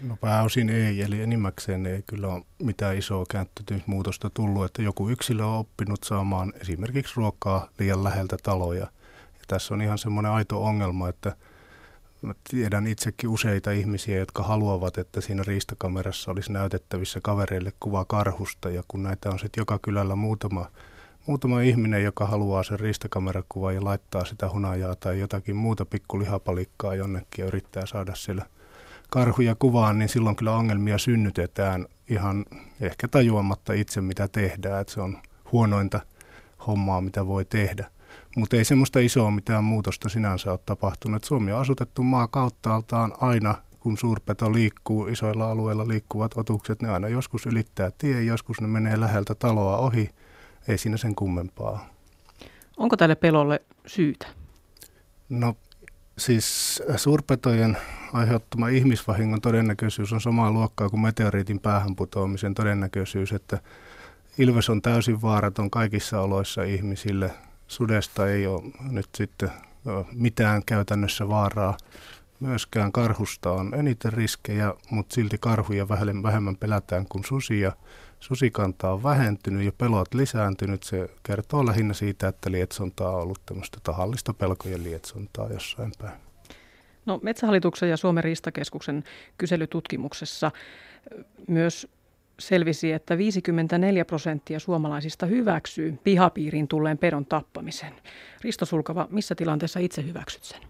No 0.00 0.16
pääosin 0.20 0.70
ei, 0.70 1.02
eli 1.02 1.22
enimmäkseen 1.22 1.86
ei 1.86 2.02
kyllä 2.06 2.28
ole 2.28 2.42
mitään 2.62 2.98
isoa 2.98 3.24
käyttäytymismuutosta 3.30 4.30
tullut, 4.30 4.64
että 4.64 4.82
joku 4.82 5.08
yksilö 5.08 5.44
on 5.44 5.58
oppinut 5.58 6.04
saamaan 6.04 6.52
esimerkiksi 6.60 7.12
ruokaa 7.16 7.68
liian 7.78 8.04
läheltä 8.04 8.36
taloja. 8.42 8.80
Ja 8.80 9.44
tässä 9.48 9.74
on 9.74 9.82
ihan 9.82 9.98
semmoinen 9.98 10.32
aito 10.32 10.64
ongelma, 10.64 11.08
että 11.08 11.36
mä 12.22 12.34
tiedän 12.50 12.86
itsekin 12.86 13.30
useita 13.30 13.70
ihmisiä, 13.70 14.18
jotka 14.18 14.42
haluavat, 14.42 14.98
että 14.98 15.20
siinä 15.20 15.42
riistakamerassa 15.46 16.30
olisi 16.30 16.52
näytettävissä 16.52 17.20
kavereille 17.22 17.72
kuva 17.80 18.04
karhusta, 18.04 18.70
ja 18.70 18.82
kun 18.88 19.02
näitä 19.02 19.30
on 19.30 19.38
sitten 19.38 19.60
joka 19.60 19.78
kylällä 19.82 20.16
muutama, 20.16 20.66
muutama 21.26 21.60
ihminen, 21.60 22.04
joka 22.04 22.26
haluaa 22.26 22.62
sen 22.62 22.80
riistakamerakuvan 22.80 23.74
ja 23.74 23.84
laittaa 23.84 24.24
sitä 24.24 24.50
hunajaa 24.50 24.96
tai 24.96 25.20
jotakin 25.20 25.56
muuta 25.56 25.84
pikkulihapalikkaa 25.84 26.94
jonnekin 26.94 27.42
ja 27.42 27.46
yrittää 27.46 27.86
saada 27.86 28.14
siellä– 28.14 28.46
karhuja 29.12 29.54
kuvaan, 29.54 29.98
niin 29.98 30.08
silloin 30.08 30.36
kyllä 30.36 30.52
ongelmia 30.52 30.98
synnytetään 30.98 31.86
ihan 32.08 32.44
ehkä 32.80 33.08
tajuamatta 33.08 33.72
itse, 33.72 34.00
mitä 34.00 34.28
tehdään. 34.28 34.80
Että 34.80 34.92
se 34.92 35.00
on 35.00 35.18
huonointa 35.52 36.00
hommaa, 36.66 37.00
mitä 37.00 37.26
voi 37.26 37.44
tehdä. 37.44 37.90
Mutta 38.36 38.56
ei 38.56 38.64
semmoista 38.64 38.98
isoa 38.98 39.30
mitään 39.30 39.64
muutosta 39.64 40.08
sinänsä 40.08 40.50
ole 40.50 40.60
tapahtunut. 40.66 41.24
Suomi 41.24 41.52
on 41.52 41.60
asutettu 41.60 42.02
maa 42.02 42.28
kauttaaltaan 42.28 43.12
aina, 43.20 43.54
kun 43.80 43.98
suurpeto 43.98 44.52
liikkuu, 44.52 45.06
isoilla 45.06 45.50
alueilla 45.50 45.88
liikkuvat 45.88 46.32
otukset, 46.36 46.82
ne 46.82 46.88
aina 46.90 47.08
joskus 47.08 47.46
ylittää 47.46 47.90
tie, 47.98 48.22
joskus 48.22 48.60
ne 48.60 48.66
menee 48.66 49.00
läheltä 49.00 49.34
taloa 49.34 49.76
ohi. 49.76 50.10
Ei 50.68 50.78
siinä 50.78 50.96
sen 50.96 51.14
kummempaa. 51.14 51.86
Onko 52.76 52.96
tälle 52.96 53.14
pelolle 53.14 53.62
syytä? 53.86 54.26
No 55.28 55.56
Siis 56.18 56.82
suurpetojen 56.96 57.76
aiheuttama 58.12 58.68
ihmisvahingon 58.68 59.40
todennäköisyys 59.40 60.12
on 60.12 60.20
samaa 60.20 60.52
luokkaa 60.52 60.88
kuin 60.88 61.00
meteoriitin 61.00 61.60
päähän 61.60 61.96
putoamisen 61.96 62.54
todennäköisyys, 62.54 63.32
että 63.32 63.58
ilves 64.38 64.70
on 64.70 64.82
täysin 64.82 65.22
vaaraton 65.22 65.70
kaikissa 65.70 66.20
oloissa 66.20 66.62
ihmisille. 66.62 67.30
Sudesta 67.72 68.28
ei 68.28 68.46
ole 68.46 68.62
nyt 68.90 69.08
sitten 69.14 69.50
mitään 70.12 70.62
käytännössä 70.66 71.28
vaaraa. 71.28 71.76
Myöskään 72.40 72.92
karhusta 72.92 73.52
on 73.52 73.74
eniten 73.74 74.12
riskejä, 74.12 74.74
mutta 74.90 75.14
silti 75.14 75.36
karhuja 75.40 75.88
vähemmän 76.22 76.56
pelätään 76.56 77.06
kuin 77.08 77.24
susia 77.24 77.72
susikanta 78.20 78.90
on 78.90 79.02
vähentynyt 79.02 79.64
ja 79.64 79.72
pelot 79.78 80.14
lisääntynyt. 80.14 80.82
Se 80.82 81.10
kertoo 81.22 81.66
lähinnä 81.66 81.94
siitä, 81.94 82.28
että 82.28 82.50
lietsontaa 82.50 83.16
on 83.16 83.22
ollut 83.22 83.40
tämmöistä 83.46 83.78
tahallista 83.82 84.34
pelkojen 84.34 84.84
lietsontaa 84.84 85.48
jossain 85.48 85.92
päin. 85.98 86.20
No, 87.06 87.20
Metsähallituksen 87.22 87.90
ja 87.90 87.96
Suomen 87.96 88.24
riistakeskuksen 88.24 89.04
kyselytutkimuksessa 89.38 90.50
myös 91.48 91.88
selvisi, 92.48 92.92
että 92.92 93.18
54 93.18 94.04
prosenttia 94.04 94.60
suomalaisista 94.60 95.26
hyväksyy 95.26 95.98
pihapiiriin 96.04 96.68
tulleen 96.68 96.98
pedon 96.98 97.26
tappamisen. 97.26 97.92
Risto 98.40 98.66
Sulkava, 98.66 99.08
missä 99.10 99.34
tilanteessa 99.34 99.80
itse 99.80 100.04
hyväksyt 100.04 100.44
sen? 100.44 100.60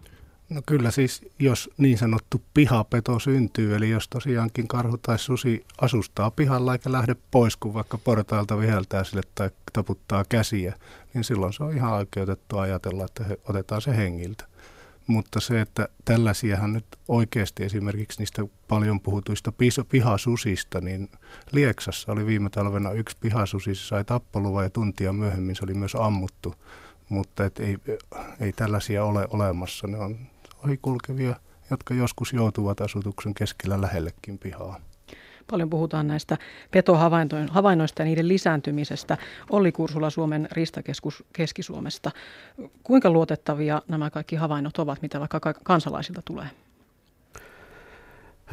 No 0.49 0.61
kyllä 0.65 0.91
siis, 0.91 1.21
jos 1.39 1.69
niin 1.77 1.97
sanottu 1.97 2.41
pihapeto 2.53 3.19
syntyy, 3.19 3.75
eli 3.75 3.89
jos 3.89 4.07
tosiaankin 4.07 4.67
karhu 4.67 4.97
tai 4.97 5.19
susi 5.19 5.65
asustaa 5.81 6.31
pihalla 6.31 6.73
eikä 6.73 6.91
lähde 6.91 7.15
pois, 7.31 7.57
kun 7.57 7.73
vaikka 7.73 7.97
portailta 7.97 8.59
viheltää 8.59 9.03
sille 9.03 9.21
tai 9.35 9.49
taputtaa 9.73 10.25
käsiä, 10.29 10.75
niin 11.13 11.23
silloin 11.23 11.53
se 11.53 11.63
on 11.63 11.73
ihan 11.73 11.93
oikeutettu 11.93 12.57
ajatella, 12.57 13.05
että 13.05 13.23
he, 13.23 13.37
otetaan 13.49 13.81
se 13.81 13.97
hengiltä. 13.97 14.45
Mutta 15.07 15.39
se, 15.39 15.61
että 15.61 15.87
tällaisiahan 16.05 16.73
nyt 16.73 16.85
oikeasti 17.07 17.63
esimerkiksi 17.63 18.19
niistä 18.19 18.45
paljon 18.67 18.99
puhutuista 18.99 19.51
pihasusista, 19.89 20.81
niin 20.81 21.09
Lieksassa 21.51 22.11
oli 22.11 22.25
viime 22.25 22.49
talvena 22.49 22.91
yksi 22.91 23.17
pihasusi, 23.19 23.75
se 23.75 23.87
sai 23.87 24.03
tappoluva 24.03 24.63
ja 24.63 24.69
tuntia 24.69 25.13
myöhemmin 25.13 25.55
se 25.55 25.63
oli 25.63 25.73
myös 25.73 25.95
ammuttu. 25.95 26.55
Mutta 27.09 27.45
et 27.45 27.59
ei, 27.59 27.77
ei 28.39 28.53
tällaisia 28.53 29.05
ole 29.05 29.27
olemassa, 29.29 29.87
ne 29.87 29.97
on 29.97 30.17
ohikulkevia, 30.65 31.35
jotka 31.71 31.93
joskus 31.93 32.33
joutuvat 32.33 32.81
asutuksen 32.81 33.33
keskellä 33.33 33.81
lähellekin 33.81 34.39
pihaa. 34.39 34.79
Paljon 35.51 35.69
puhutaan 35.69 36.07
näistä 36.07 36.37
petohavainnoista 36.71 38.01
ja 38.01 38.05
niiden 38.05 38.27
lisääntymisestä. 38.27 39.17
Olli 39.49 39.71
Kursula 39.71 40.09
Suomen 40.09 40.47
ristakeskus 40.51 41.23
Keski-Suomesta. 41.33 42.11
Kuinka 42.83 43.09
luotettavia 43.09 43.81
nämä 43.87 44.09
kaikki 44.09 44.35
havainnot 44.35 44.77
ovat, 44.77 45.01
mitä 45.01 45.19
vaikka 45.19 45.53
kansalaisilta 45.63 46.21
tulee? 46.25 46.47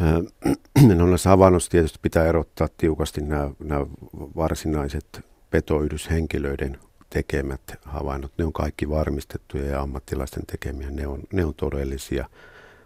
No 0.95 1.07
näissä 1.07 1.31
havainnoissa 1.31 1.71
tietysti 1.71 1.99
pitää 2.03 2.27
erottaa 2.27 2.69
tiukasti 2.77 3.21
nämä, 3.21 3.51
nämä 3.59 3.87
varsinaiset 4.37 5.25
petoyhdyshenkilöiden 5.51 6.79
tekemät 7.11 7.61
havainnot, 7.85 8.33
ne 8.39 8.45
on 8.45 8.53
kaikki 8.53 8.89
varmistettuja 8.89 9.65
ja 9.65 9.81
ammattilaisten 9.81 10.47
tekemiä, 10.47 10.91
ne 10.91 11.07
on, 11.07 11.21
ne 11.33 11.45
on 11.45 11.55
todellisia. 11.55 12.29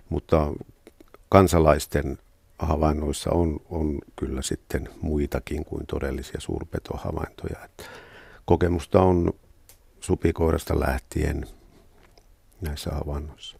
Mutta 0.08 0.52
kansalaisten 1.28 2.18
havainnoissa 2.58 3.30
on, 3.30 3.60
on 3.70 3.98
kyllä 4.16 4.42
sitten 4.42 4.88
muitakin 5.00 5.64
kuin 5.64 5.86
todellisia 5.86 6.40
suurpetohavaintoja. 6.40 7.64
Että 7.64 7.84
kokemusta 8.44 9.02
on 9.02 9.32
supikoirasta 10.00 10.80
lähtien 10.80 11.46
näissä 12.60 12.90
havainnoissa. 12.90 13.58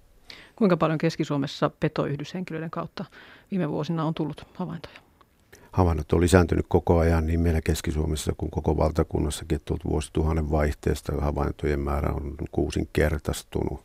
Kuinka 0.56 0.76
paljon 0.76 0.98
Keski-Suomessa 0.98 1.70
petoyhdyshenkilöiden 1.80 2.70
kautta 2.70 3.04
viime 3.50 3.68
vuosina 3.68 4.04
on 4.04 4.14
tullut 4.14 4.46
havaintoja? 4.54 5.04
havainnot 5.74 6.12
on 6.12 6.20
lisääntynyt 6.20 6.66
koko 6.68 6.98
ajan 6.98 7.26
niin 7.26 7.40
meillä 7.40 7.60
Keski-Suomessa 7.60 8.32
kuin 8.36 8.50
koko 8.50 8.76
valtakunnassakin, 8.76 9.56
että 9.56 9.74
vuosituhannen 9.84 10.50
vaihteesta 10.50 11.12
havaintojen 11.20 11.80
määrä 11.80 12.12
on 12.12 12.34
kuusinkertaistunut. 12.52 13.80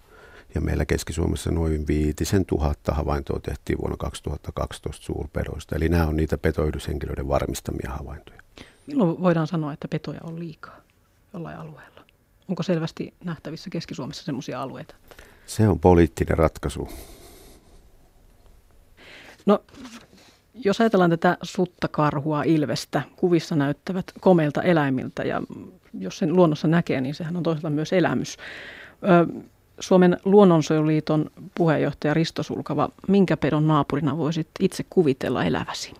Ja 0.55 0.61
meillä 0.61 0.85
Keski-Suomessa 0.85 1.51
noin 1.51 1.87
viitisen 1.87 2.45
tuhatta 2.45 2.93
havaintoa 2.93 3.39
tehtiin 3.39 3.79
vuonna 3.79 3.97
2012 3.97 5.05
suurpedoista. 5.05 5.75
Eli 5.75 5.89
nämä 5.89 6.07
on 6.07 6.15
niitä 6.15 6.37
petoyhdyshenkilöiden 6.37 7.27
varmistamia 7.27 7.91
havaintoja. 7.97 8.41
Milloin 8.87 9.21
voidaan 9.21 9.47
sanoa, 9.47 9.73
että 9.73 9.87
petoja 9.87 10.19
on 10.23 10.39
liikaa 10.39 10.77
jollain 11.33 11.57
alueella? 11.57 12.01
Onko 12.47 12.63
selvästi 12.63 13.13
nähtävissä 13.23 13.69
Keski-Suomessa 13.69 14.23
sellaisia 14.23 14.61
alueita? 14.61 14.95
Se 15.45 15.67
on 15.67 15.79
poliittinen 15.79 16.37
ratkaisu. 16.37 16.89
No 19.45 19.63
jos 20.53 20.81
ajatellaan 20.81 21.09
tätä 21.09 21.37
sutta, 21.41 21.87
karhua, 21.87 22.43
ilvestä, 22.43 23.01
kuvissa 23.15 23.55
näyttävät 23.55 24.11
komeilta 24.19 24.61
eläimiltä 24.61 25.23
ja 25.23 25.41
jos 25.93 26.17
sen 26.17 26.35
luonnossa 26.35 26.67
näkee, 26.67 27.01
niin 27.01 27.15
sehän 27.15 27.37
on 27.37 27.43
toisaalta 27.43 27.69
myös 27.69 27.93
elämys. 27.93 28.37
Suomen 29.79 30.17
luonnonsuojeluliiton 30.25 31.31
puheenjohtaja 31.55 32.13
Risto 32.13 32.43
Sulkava, 32.43 32.89
minkä 33.07 33.37
pedon 33.37 33.67
naapurina 33.67 34.17
voisit 34.17 34.47
itse 34.59 34.85
kuvitella 34.89 35.43
eläväsi? 35.43 35.93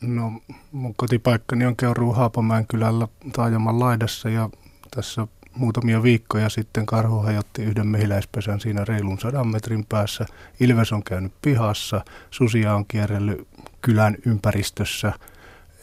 No 0.00 0.32
mun 0.72 0.94
kotipaikkani 0.94 1.66
on 1.66 1.76
Keuruu 1.76 2.12
Haapamäen 2.12 2.66
kylällä 2.66 3.08
taajaman 3.32 3.80
laidassa 3.80 4.28
ja 4.28 4.50
tässä 4.96 5.26
muutamia 5.54 6.02
viikkoja 6.02 6.48
sitten 6.48 6.86
karhu 6.86 7.18
hajotti 7.18 7.62
yhden 7.62 7.86
mehiläispesän 7.86 8.60
siinä 8.60 8.84
reilun 8.84 9.18
sadan 9.18 9.48
metrin 9.48 9.86
päässä. 9.88 10.26
Ilves 10.60 10.92
on 10.92 11.02
käynyt 11.02 11.32
pihassa, 11.42 12.04
susia 12.30 12.74
on 12.74 12.84
kierrellyt 12.88 13.48
kylän 13.82 14.16
ympäristössä. 14.26 15.12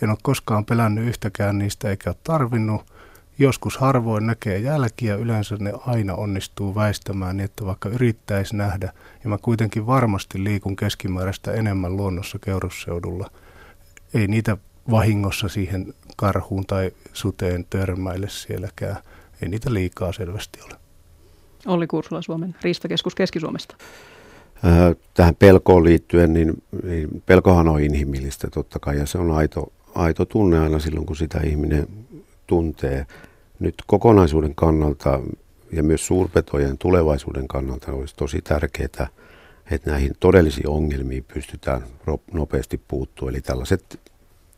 En 0.02 0.10
ole 0.10 0.18
koskaan 0.24 0.66
pelännyt 0.66 1.08
yhtäkään 1.08 1.58
niistä 1.58 1.90
eikä 1.90 2.10
ole 2.10 2.18
tarvinnut. 2.24 2.97
Joskus 3.40 3.78
harvoin 3.78 4.28
näkee 4.28 4.58
jälkiä, 4.58 5.16
yleensä 5.16 5.56
ne 5.60 5.74
aina 5.86 6.16
onnistuu 6.16 6.76
väistämään 6.76 7.38
niin, 7.38 7.46
että 7.46 7.66
vaikka 7.66 7.90
yrittäisi 7.90 8.56
nähdä, 8.56 8.94
ja 9.24 9.30
mä 9.30 9.38
kuitenkin 9.38 9.86
varmasti 9.86 10.44
liikun 10.44 10.76
keskimääräistä 10.76 11.52
enemmän 11.52 11.98
luonnossa 11.98 12.40
keurusseudulla. 12.40 13.32
Ei 14.14 14.28
niitä 14.28 14.58
vahingossa 14.92 15.48
siihen 15.48 15.94
karhuun 16.16 16.66
tai 16.66 16.92
suteen 17.14 17.66
törmäille 17.70 18.30
sielläkään. 18.30 18.98
Ei 19.42 19.50
niitä 19.50 19.74
liikaa 19.74 20.14
selvästi 20.14 20.60
ole. 20.62 20.74
Olli 21.66 21.88
Kursula 21.88 22.22
Suomen 22.22 22.56
Riistakeskus 22.62 23.16
Keski-Suomesta. 23.16 23.76
Tähän 25.14 25.36
pelkoon 25.36 25.84
liittyen, 25.84 26.34
niin, 26.34 26.64
niin 26.84 27.24
pelkohan 27.26 27.68
on 27.68 27.82
inhimillistä 27.82 28.48
totta 28.54 28.80
kai 28.80 28.98
ja 28.98 29.06
se 29.06 29.18
on 29.18 29.32
aito, 29.32 29.74
aito 29.96 30.26
tunne 30.26 30.60
aina 30.60 30.80
silloin, 30.80 31.06
kun 31.06 31.16
sitä 31.16 31.40
ihminen 31.40 31.88
tuntee. 32.48 33.06
Nyt 33.60 33.76
kokonaisuuden 33.88 34.56
kannalta 34.56 35.20
ja 35.72 35.84
myös 35.84 36.08
suurpetojen 36.08 36.78
tulevaisuuden 36.78 37.48
kannalta 37.48 37.92
olisi 37.92 38.16
tosi 38.16 38.42
tärkeää, 38.42 39.08
että 39.72 39.92
näihin 39.92 40.12
todellisiin 40.20 40.70
ongelmiin 40.70 41.24
pystytään 41.34 41.84
nopeasti 42.34 42.82
puuttua. 42.88 43.30
Eli 43.30 43.42
tällaiset 43.42 44.00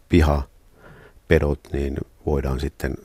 pihapedot 0.09 1.59
niin 1.73 1.97
voidaan 2.25 2.59
sitten 2.59 2.95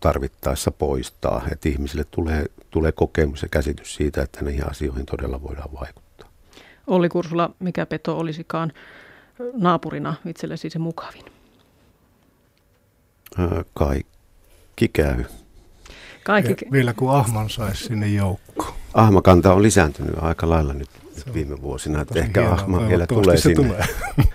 tarvittaessa 0.00 0.70
poistaa. 0.70 1.42
Että 1.52 1.68
ihmisille 1.68 2.04
tulee, 2.10 2.46
tulee 2.70 2.92
kokemus 2.92 3.42
ja 3.42 3.48
käsitys 3.48 3.94
siitä, 3.94 4.22
että 4.22 4.44
näihin 4.44 4.70
asioihin 4.70 5.06
todella 5.06 5.42
voidaan 5.42 5.72
vaikuttaa. 5.80 6.28
Olli 6.86 7.08
Kursula, 7.08 7.50
mikä 7.58 7.86
peto 7.86 8.18
olisikaan 8.18 8.72
naapurina 9.54 10.14
itsellesi 10.26 10.70
se 10.70 10.78
mukavin? 10.78 11.24
Kaikki 13.74 14.88
käy. 14.92 15.24
Kaikki... 16.30 16.64
Ja 16.64 16.72
vielä 16.72 16.92
kun 16.92 17.10
Ahman 17.10 17.50
saisi 17.50 17.84
sinne 17.84 18.08
joukkoon. 18.08 18.74
Ahmakanta 18.94 19.54
on 19.54 19.62
lisääntynyt 19.62 20.14
aika 20.20 20.48
lailla 20.48 20.72
nyt 20.72 20.88
viime 21.34 21.62
vuosina, 21.62 22.00
että 22.00 22.18
ehkä 22.18 22.40
hienoa. 22.40 22.58
Ahma 22.58 22.88
vielä 22.88 23.06
tulee 23.06 23.36
sinne. 23.36 23.54
Tulee. 23.54 23.84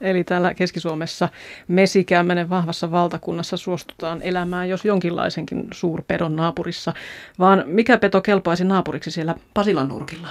Eli 0.00 0.24
täällä 0.24 0.54
Keski-Suomessa 0.54 1.28
mesikämmenen 1.68 2.50
vahvassa 2.50 2.90
valtakunnassa 2.90 3.56
suostutaan 3.56 4.22
elämään 4.22 4.68
jos 4.68 4.84
jonkinlaisenkin 4.84 5.68
suurpedon 5.72 6.36
naapurissa. 6.36 6.92
Vaan 7.38 7.64
mikä 7.66 7.98
peto 7.98 8.20
kelpaisi 8.20 8.64
naapuriksi 8.64 9.10
siellä 9.10 9.34
Pasilan 9.54 9.88
nurkilla? 9.88 10.28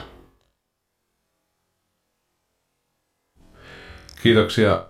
Kiitoksia 4.23 4.85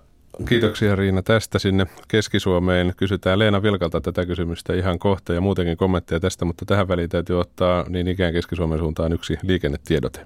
Kiitoksia 0.49 0.95
Riina 0.95 1.21
tästä 1.21 1.59
sinne 1.59 1.87
Keski-Suomeen. 2.07 2.93
Kysytään 2.97 3.39
Leena 3.39 3.63
Vilkalta 3.63 4.01
tätä 4.01 4.25
kysymystä 4.25 4.73
ihan 4.73 4.99
kohta 4.99 5.33
ja 5.33 5.41
muutenkin 5.41 5.77
kommentteja 5.77 6.19
tästä, 6.19 6.45
mutta 6.45 6.65
tähän 6.65 6.87
väliin 6.87 7.09
täytyy 7.09 7.39
ottaa 7.39 7.85
niin 7.89 8.07
ikään 8.07 8.33
Keski-Suomen 8.33 8.79
suuntaan 8.79 9.13
yksi 9.13 9.37
liikennetiedote. 9.43 10.25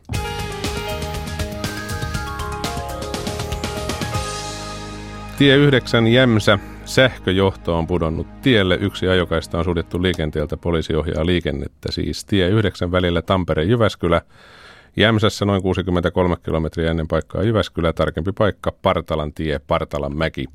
Tie 5.38 5.56
9 5.56 6.08
Jämsä 6.08 6.60
sähköjohto 6.86 7.78
on 7.78 7.88
pudonnut 7.88 8.42
tielle. 8.42 8.78
Yksi 8.82 9.08
ajokaista 9.08 9.58
on 9.58 9.64
suljettu 9.64 10.02
liikenteeltä. 10.02 10.58
Poliisi 10.58 10.96
ohjaa 10.96 11.26
liikennettä 11.26 11.92
siis 11.92 12.26
tie 12.26 12.50
9 12.50 12.92
välillä 12.92 13.22
Tampere-Jyväskylä. 13.22 14.22
Jämsässä 14.98 15.46
noin 15.46 15.62
63 15.62 16.36
kilometriä 16.46 16.92
ennen 16.92 17.08
paikkaa 17.08 17.44
Jyväskylä, 17.44 17.94
tarkempi 17.94 18.32
paikka 18.32 18.72
Partalan 18.82 19.34
tie, 19.34 19.60
Partalan 19.68 20.18
mäki. 20.18 20.46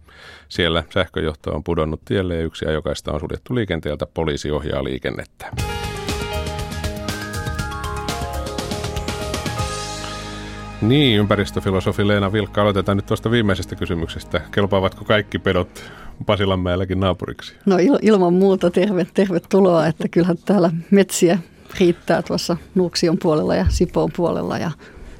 Siellä 0.49 0.85
sähköjohto 0.95 1.55
on 1.55 1.65
pudonnut 1.65 2.01
tielle 2.05 2.35
ja 2.35 2.43
yksi 2.43 2.67
ajokaista 2.67 3.13
on 3.13 3.21
suljettu 3.21 3.55
liikenteeltä. 3.55 4.07
Poliisi 4.15 4.51
ohjaa 4.51 4.85
liikennettä. 4.85 5.51
Niin, 10.83 11.19
ympäristöfilosofi 11.19 12.09
Leena 12.09 12.33
Vilkka, 12.33 12.63
aloitetaan 12.63 12.97
nyt 12.97 13.07
tuosta 13.07 13.31
viimeisestä 13.31 13.77
kysymyksestä. 13.77 14.41
Kelpaavatko 14.51 15.05
kaikki 15.05 15.39
pedot 15.39 15.93
Pasilanmäelläkin 16.27 17.01
naapuriksi? 17.01 17.55
No 17.67 17.77
il- 17.77 17.99
ilman 18.03 18.35
muuta 18.35 18.71
terve, 18.71 19.07
tervetuloa, 19.15 19.87
että 19.87 20.09
kyllähän 20.09 20.37
täällä 20.45 20.71
metsiä 20.91 21.39
riittää 21.81 22.23
tuossa 22.23 22.57
Nuuksion 22.75 23.19
puolella 23.23 23.55
ja 23.55 23.67
Sipoon 23.69 24.11
puolella 24.17 24.59
ja 24.59 24.71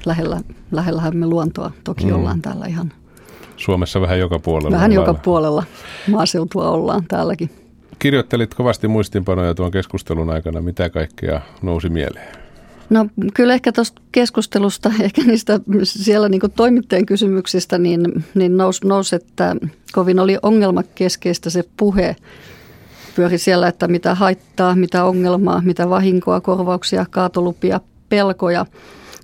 lähellä, 0.05 0.41
lähellähän 0.71 1.17
me 1.17 1.25
luontoa 1.25 1.71
toki 1.83 2.05
mm. 2.05 2.15
ollaan 2.15 2.41
täällä 2.41 2.65
ihan. 2.65 2.93
Suomessa 3.57 4.01
vähän 4.01 4.19
joka 4.19 4.39
puolella. 4.39 4.75
Vähän 4.75 4.91
joka 4.91 5.13
puolella 5.13 5.63
maaseutua 6.07 6.69
ollaan 6.69 7.03
täälläkin. 7.07 7.49
Kirjoittelit 7.99 8.53
kovasti 8.53 8.87
muistinpanoja 8.87 9.55
tuon 9.55 9.71
keskustelun 9.71 10.29
aikana. 10.29 10.61
Mitä 10.61 10.89
kaikkea 10.89 11.41
nousi 11.61 11.89
mieleen? 11.89 12.45
No 12.89 13.07
kyllä 13.33 13.53
ehkä 13.53 13.71
tuosta 13.71 14.01
keskustelusta, 14.11 14.91
ehkä 15.03 15.21
niistä 15.23 15.59
siellä 15.83 16.29
niin 16.29 16.41
toimittajien 16.55 17.05
kysymyksistä, 17.05 17.77
niin, 17.77 18.25
niin 18.35 18.57
nousi, 18.57 18.87
nous, 18.87 19.13
että 19.13 19.55
kovin 19.91 20.19
oli 20.19 20.37
ongelmakeskeistä 20.41 21.49
se 21.49 21.63
puhe. 21.77 22.15
Pyöri 23.15 23.37
siellä, 23.37 23.67
että 23.67 23.87
mitä 23.87 24.15
haittaa, 24.15 24.75
mitä 24.75 25.05
ongelmaa, 25.05 25.61
mitä 25.65 25.89
vahinkoa, 25.89 26.41
korvauksia, 26.41 27.05
kaatolupia, 27.09 27.79
pelkoja. 28.09 28.65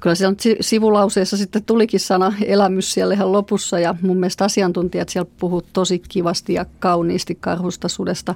Kyllä 0.02 0.16
siellä 0.16 0.36
sivulauseessa 0.62 1.38
sitten 1.38 1.64
tulikin 1.64 2.00
sana 2.00 2.34
elämys 2.46 2.94
siellä 2.94 3.14
ihan 3.14 3.32
lopussa 3.32 3.80
ja 3.80 3.96
mun 4.02 4.18
mielestä 4.18 4.46
asiantuntijat 4.46 5.10
siellä 5.10 5.32
puhuvat 5.40 5.66
tosi 5.74 6.02
kivasti 6.10 6.54
ja 6.54 6.66
kauniisti 6.80 7.36
karhusta, 7.36 7.88
sudesta, 7.88 8.34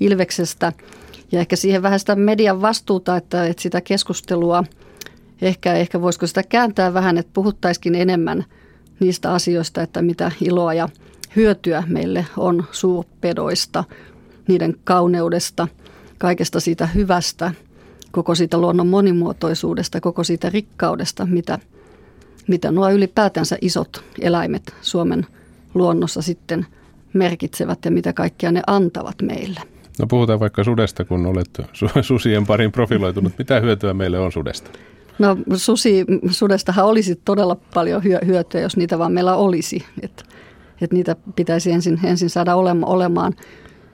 ilveksestä– 0.00 0.72
ja 1.32 1.40
ehkä 1.40 1.56
siihen 1.56 1.82
vähän 1.82 2.00
sitä 2.00 2.16
median 2.16 2.62
vastuuta, 2.62 3.16
että, 3.16 3.46
että 3.46 3.62
sitä 3.62 3.80
keskustelua, 3.80 4.64
ehkä, 5.42 5.74
ehkä 5.74 6.00
voisiko 6.00 6.26
sitä 6.26 6.42
kääntää 6.42 6.94
vähän, 6.94 7.18
että 7.18 7.30
puhuttaisikin 7.34 7.94
enemmän 7.94 8.44
niistä 9.00 9.32
asioista, 9.32 9.82
että 9.82 10.02
mitä 10.02 10.32
iloa 10.40 10.74
ja 10.74 10.88
hyötyä 11.36 11.82
meille 11.86 12.26
on 12.36 12.64
suurpedoista, 12.72 13.84
niiden 14.48 14.76
kauneudesta, 14.84 15.68
kaikesta 16.18 16.60
siitä 16.60 16.86
hyvästä, 16.86 17.52
koko 18.10 18.34
siitä 18.34 18.58
luonnon 18.58 18.86
monimuotoisuudesta, 18.86 20.00
koko 20.00 20.24
siitä 20.24 20.50
rikkaudesta, 20.50 21.26
mitä, 21.26 21.58
mitä 22.48 22.70
nuo 22.70 22.90
ylipäätänsä 22.90 23.58
isot 23.60 24.04
eläimet 24.20 24.74
Suomen 24.80 25.26
luonnossa 25.74 26.22
sitten 26.22 26.66
merkitsevät 27.12 27.84
ja 27.84 27.90
mitä 27.90 28.12
kaikkia 28.12 28.52
ne 28.52 28.62
antavat 28.66 29.22
meille. 29.22 29.60
No 29.98 30.06
puhutaan 30.06 30.40
vaikka 30.40 30.64
sudesta, 30.64 31.04
kun 31.04 31.26
olet 31.26 31.60
susien 32.02 32.46
parin 32.46 32.72
profiloitunut. 32.72 33.32
Mitä 33.38 33.60
hyötyä 33.60 33.94
meille 33.94 34.18
on 34.18 34.32
sudesta? 34.32 34.70
No 35.18 35.36
susi, 35.54 36.04
sudestahan 36.30 36.84
olisi 36.84 37.20
todella 37.24 37.56
paljon 37.74 38.02
hyötyä, 38.04 38.60
jos 38.60 38.76
niitä 38.76 38.98
vaan 38.98 39.12
meillä 39.12 39.36
olisi. 39.36 39.84
Että 40.02 40.24
et 40.80 40.92
niitä 40.92 41.16
pitäisi 41.36 41.72
ensin, 41.72 42.00
ensin 42.04 42.30
saada 42.30 42.54
olemaan. 42.86 43.32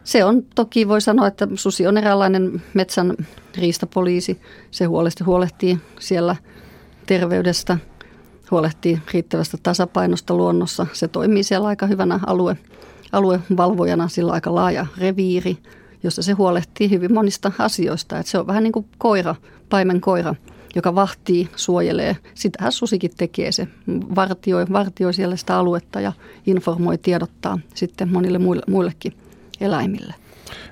Se 0.09 0.25
on 0.25 0.43
toki, 0.55 0.89
voi 0.89 1.01
sanoa, 1.01 1.27
että 1.27 1.49
susi 1.55 1.87
on 1.87 1.99
eräänlainen 1.99 2.63
metsän 2.75 3.17
riistapoliisi. 3.59 4.41
Se 4.71 4.85
huolehtii, 4.85 5.25
huolehtii 5.25 5.79
siellä 6.01 6.37
terveydestä, 7.07 7.79
huolehtii 8.51 8.99
riittävästä 9.13 9.57
tasapainosta 9.63 10.35
luonnossa. 10.35 10.87
Se 10.93 11.09
toimii 11.09 11.43
siellä 11.43 11.69
aika 11.69 11.87
hyvänä 11.87 12.21
alue, 12.27 12.57
aluevalvojana, 13.13 14.09
sillä 14.09 14.33
aika 14.33 14.55
laaja 14.55 14.87
reviiri– 14.99 15.59
jossa 16.03 16.23
se 16.23 16.33
huolehtii 16.33 16.91
hyvin 16.91 17.15
monista 17.15 17.53
asioista. 17.59 18.19
Että 18.19 18.31
se 18.31 18.39
on 18.39 18.47
vähän 18.47 18.63
niin 18.63 18.73
kuin 18.73 18.87
koira, 18.99 19.35
paimen 19.69 20.01
koira, 20.01 20.35
joka 20.75 20.95
vahtii, 20.95 21.49
suojelee. 21.57 22.17
Sitähän 22.35 22.73
susikin 22.73 23.11
tekee 23.17 23.53
se, 23.53 23.69
vartioi, 24.15 24.67
vartioi 24.73 25.15
siellä 25.15 25.37
sitä 25.37 25.59
aluetta 25.59 26.01
ja 26.01 26.13
informoi, 26.47 26.99
tiedottaa 26.99 27.59
sitten 27.75 28.13
monille 28.13 28.39
muille, 28.39 28.63
muillekin 28.69 29.13
eläimille. 29.61 30.15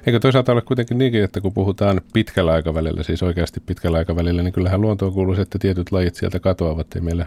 Eikö 0.06 0.20
toisaalta 0.20 0.52
ole 0.52 0.62
kuitenkin 0.62 0.98
niinkin, 0.98 1.24
että 1.24 1.40
kun 1.40 1.52
puhutaan 1.52 2.00
pitkällä 2.12 2.52
aikavälillä, 2.52 3.02
siis 3.02 3.22
oikeasti 3.22 3.60
pitkällä 3.60 3.98
aikavälillä, 3.98 4.42
niin 4.42 4.52
kyllähän 4.52 4.80
luontoon 4.80 5.12
kuuluu 5.12 5.34
että 5.34 5.58
tietyt 5.58 5.92
lajit 5.92 6.14
sieltä 6.14 6.40
katoavat, 6.40 6.96
ei 6.96 7.00
meillä 7.00 7.26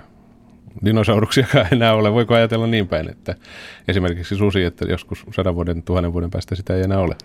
dinosauruksiakaan 0.86 1.68
enää 1.74 1.94
ole. 1.94 2.14
Voiko 2.14 2.34
ajatella 2.34 2.68
niin 2.68 2.88
päin, 2.88 3.10
että 3.10 3.36
esimerkiksi 3.88 4.36
susi, 4.36 4.64
että 4.64 4.86
joskus 4.86 5.26
sadan 5.36 5.56
vuoden, 5.56 5.84
tuhannen 5.84 6.14
vuoden 6.14 6.32
päästä 6.32 6.56
sitä 6.56 6.76
ei 6.76 6.82
enää 6.82 7.00
ole? 7.00 7.16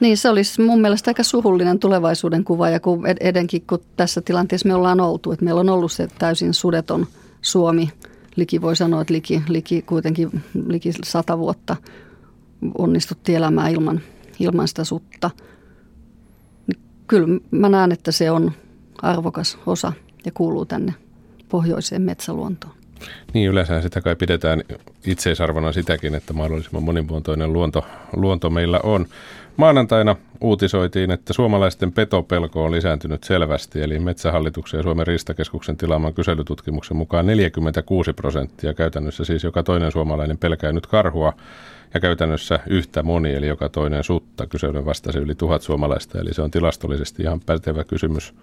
Niin, 0.00 0.16
se 0.16 0.30
olisi 0.30 0.62
mun 0.62 0.80
mielestä 0.80 1.10
aika 1.10 1.22
surullinen 1.22 1.78
tulevaisuuden 1.78 2.44
kuva 2.44 2.70
ja 2.70 2.80
kun 2.80 3.06
edenkin 3.20 3.62
kun 3.66 3.82
tässä 3.96 4.20
tilanteessa 4.20 4.68
me 4.68 4.74
ollaan 4.74 5.00
oltu, 5.00 5.32
että 5.32 5.44
meillä 5.44 5.60
on 5.60 5.68
ollut 5.68 5.92
se 5.92 6.08
täysin 6.18 6.54
sudeton 6.54 7.06
Suomi, 7.42 7.90
liki 8.36 8.62
voi 8.62 8.76
sanoa, 8.76 9.00
että 9.00 9.14
liki, 9.14 9.42
liki 9.48 9.82
kuitenkin 9.82 10.42
liki 10.66 10.92
sata 11.04 11.38
vuotta 11.38 11.76
onnistuttiin 12.78 13.38
elämään 13.38 13.72
ilman, 13.72 14.00
ilman 14.38 14.68
sitä 14.68 14.84
sutta. 14.84 15.30
Niin 16.66 16.82
kyllä 17.06 17.40
mä 17.50 17.68
näen, 17.68 17.92
että 17.92 18.12
se 18.12 18.30
on 18.30 18.52
arvokas 19.02 19.58
osa 19.66 19.92
ja 20.24 20.32
kuuluu 20.34 20.64
tänne 20.64 20.94
pohjoiseen 21.48 22.02
metsäluontoon. 22.02 22.80
Niin, 23.34 23.50
yleensä 23.50 23.80
sitä 23.80 24.00
kai 24.00 24.16
pidetään 24.16 24.62
itseisarvona 25.06 25.72
sitäkin, 25.72 26.14
että 26.14 26.32
mahdollisimman 26.32 26.82
monimuotoinen 26.82 27.52
luonto, 27.52 27.84
luonto 28.16 28.50
meillä 28.50 28.80
on. 28.82 29.06
Maanantaina 29.56 30.16
uutisoitiin, 30.40 31.10
että 31.10 31.32
suomalaisten 31.32 31.92
petopelko 31.92 32.64
on 32.64 32.72
lisääntynyt 32.72 33.24
selvästi, 33.24 33.82
eli 33.82 33.98
Metsähallituksen 33.98 34.78
ja 34.78 34.82
Suomen 34.82 35.06
Ristakeskuksen 35.06 35.76
tilaaman 35.76 36.14
kyselytutkimuksen 36.14 36.96
mukaan 36.96 37.26
46 37.26 38.12
prosenttia 38.12 38.74
käytännössä 38.74 39.24
siis 39.24 39.44
joka 39.44 39.62
toinen 39.62 39.92
suomalainen 39.92 40.38
pelkää 40.38 40.72
nyt 40.72 40.86
karhua 40.86 41.32
ja 41.94 42.00
käytännössä 42.00 42.60
yhtä 42.66 43.02
moni, 43.02 43.34
eli 43.34 43.46
joka 43.48 43.68
toinen 43.68 44.04
sutta. 44.04 44.46
Kyselyn 44.46 44.84
vastasi 44.84 45.18
yli 45.18 45.34
tuhat 45.34 45.62
suomalaista, 45.62 46.20
eli 46.20 46.34
se 46.34 46.42
on 46.42 46.50
tilastollisesti 46.50 47.22
ihan 47.22 47.40
pätevä 47.46 47.84
kysymys 47.84 48.34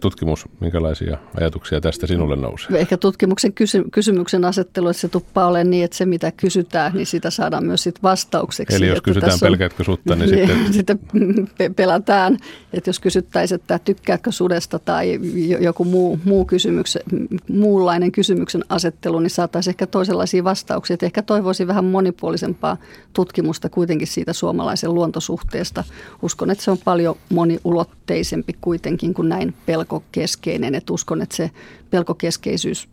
tutkimus, 0.00 0.44
minkälaisia 0.60 1.18
ajatuksia 1.40 1.80
tästä 1.80 2.06
sinulle 2.06 2.36
nousee? 2.36 2.80
Ehkä 2.80 2.96
tutkimuksen 2.96 3.52
kysy- 3.52 3.84
kysymyksen 3.92 4.44
asettelu, 4.44 4.88
että 4.88 5.00
se 5.00 5.08
tuppaa 5.08 5.46
olemaan 5.46 5.70
niin, 5.70 5.84
että 5.84 5.96
se 5.96 6.06
mitä 6.06 6.32
kysytään, 6.32 6.92
niin 6.94 7.06
sitä 7.06 7.30
saadaan 7.30 7.66
myös 7.66 7.82
sit 7.82 8.02
vastaukseksi. 8.02 8.76
Eli 8.76 8.88
jos 8.88 9.02
kysytään 9.02 9.32
on, 9.32 9.38
pelkäätkö 9.40 9.84
sutta, 9.84 10.16
niin, 10.16 10.30
niin 10.30 10.72
sitten... 10.72 10.98
sitten 11.56 11.74
pelätään, 11.76 12.38
että 12.72 12.88
jos 12.88 13.00
kysyttäisiin, 13.00 13.60
että 13.60 13.78
tykkääkö 13.78 14.32
sudesta 14.32 14.78
tai 14.78 15.20
joku 15.60 15.84
muu, 15.84 16.20
muu 16.24 16.44
kysymyksen, 16.44 17.02
muunlainen 17.48 18.12
kysymyksen 18.12 18.64
asettelu, 18.68 19.18
niin 19.20 19.30
saataisiin 19.30 19.72
ehkä 19.72 19.86
toisenlaisia 19.86 20.44
vastauksia. 20.44 20.94
Että 20.94 21.06
ehkä 21.06 21.22
toivoisin 21.22 21.66
vähän 21.66 21.84
monipuolisempaa 21.84 22.76
tutkimusta 23.12 23.68
kuitenkin 23.68 24.08
siitä 24.08 24.32
suomalaisen 24.32 24.94
luontosuhteesta. 24.94 25.84
Uskon, 26.22 26.50
että 26.50 26.64
se 26.64 26.70
on 26.70 26.78
paljon 26.84 27.16
moniulotteisempi 27.32 28.52
kuitenkin 28.60 29.14
kuin 29.14 29.28
näin 29.28 29.54
pelkokeskeinen. 29.66 30.74
Et 30.74 30.90
uskon, 30.90 31.22
että 31.22 31.36
se 31.36 31.50
pelkokeskeisyys 31.90 32.88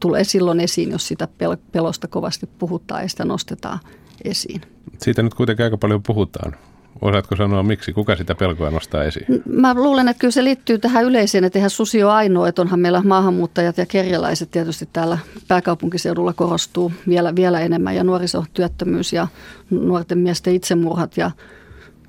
tulee 0.00 0.24
silloin 0.24 0.60
esiin, 0.60 0.90
jos 0.90 1.08
sitä 1.08 1.28
pel- 1.42 1.58
pelosta 1.72 2.08
kovasti 2.08 2.48
puhutaan 2.58 3.02
ja 3.02 3.08
sitä 3.08 3.24
nostetaan 3.24 3.78
esiin. 4.24 4.60
Siitä 4.98 5.22
nyt 5.22 5.34
kuitenkin 5.34 5.64
aika 5.64 5.76
paljon 5.76 6.02
puhutaan. 6.02 6.54
Osaatko 7.00 7.36
sanoa 7.36 7.62
miksi? 7.62 7.92
Kuka 7.92 8.16
sitä 8.16 8.34
pelkoa 8.34 8.70
nostaa 8.70 9.04
esiin? 9.04 9.26
Mä 9.46 9.74
luulen, 9.74 10.08
että 10.08 10.20
kyllä 10.20 10.30
se 10.30 10.44
liittyy 10.44 10.78
tähän 10.78 11.04
yleiseen, 11.04 11.44
että 11.44 11.58
eihän 11.58 11.70
susi 11.70 12.02
ole 12.02 12.12
ainoa, 12.12 12.48
että 12.48 12.62
onhan 12.62 12.80
meillä 12.80 13.02
maahanmuuttajat 13.02 13.78
ja 13.78 13.86
kerjäläiset 13.86 14.50
tietysti 14.50 14.88
täällä 14.92 15.18
pääkaupunkiseudulla 15.48 16.32
korostuu 16.32 16.92
vielä, 17.08 17.34
vielä 17.34 17.60
enemmän 17.60 17.96
ja 17.96 18.04
nuorisotyöttömyys 18.04 19.12
ja 19.12 19.28
nuorten 19.70 20.18
miesten 20.18 20.54
itsemurhat 20.54 21.16
ja 21.16 21.30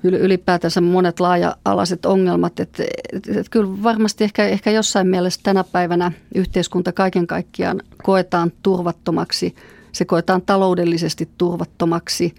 ylipäätänsä 0.04 0.80
monet 0.80 1.20
laaja-alaiset 1.20 2.06
ongelmat. 2.06 2.60
Että, 2.60 2.84
että, 3.12 3.32
että 3.32 3.50
kyllä 3.50 3.82
varmasti 3.82 4.24
ehkä, 4.24 4.44
ehkä 4.44 4.70
jossain 4.70 5.06
mielessä 5.06 5.40
tänä 5.42 5.64
päivänä 5.64 6.12
yhteiskunta 6.34 6.92
kaiken 6.92 7.26
kaikkiaan 7.26 7.82
koetaan 8.02 8.52
turvattomaksi. 8.62 9.54
Se 9.92 10.04
koetaan 10.04 10.42
taloudellisesti 10.42 11.28
turvattomaksi. 11.38 12.34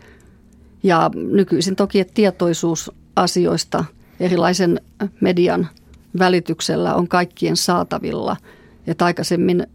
Ja 0.83 1.11
nykyisin 1.13 1.75
toki, 1.75 1.99
että 1.99 2.13
tietoisuus 2.13 2.91
asioista 3.15 3.85
erilaisen 4.19 4.81
median 5.21 5.67
välityksellä 6.19 6.95
on 6.95 7.07
kaikkien 7.07 7.57
saatavilla. 7.57 8.37
Että 8.87 9.05
aikaisemmin 9.05 9.67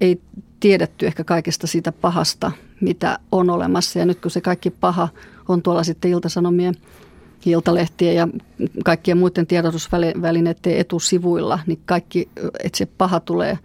ei 0.00 0.20
tiedetty 0.60 1.06
ehkä 1.06 1.24
kaikesta 1.24 1.66
siitä 1.66 1.92
pahasta, 1.92 2.52
mitä 2.80 3.18
on 3.32 3.50
olemassa. 3.50 3.98
Ja 3.98 4.06
nyt 4.06 4.20
kun 4.20 4.30
se 4.30 4.40
kaikki 4.40 4.70
paha 4.70 5.08
on 5.48 5.62
tuolla 5.62 5.84
sitten 5.84 6.10
Iltasanomien 6.10 6.74
iltalehtien 7.50 8.14
ja 8.14 8.28
kaikkien 8.84 9.18
muiden 9.18 9.46
tiedotusvälineiden 9.46 10.78
etusivuilla, 10.78 11.58
niin 11.66 11.80
kaikki, 11.86 12.28
että 12.64 12.78
se 12.78 12.86
paha 12.86 13.20
tulee 13.20 13.58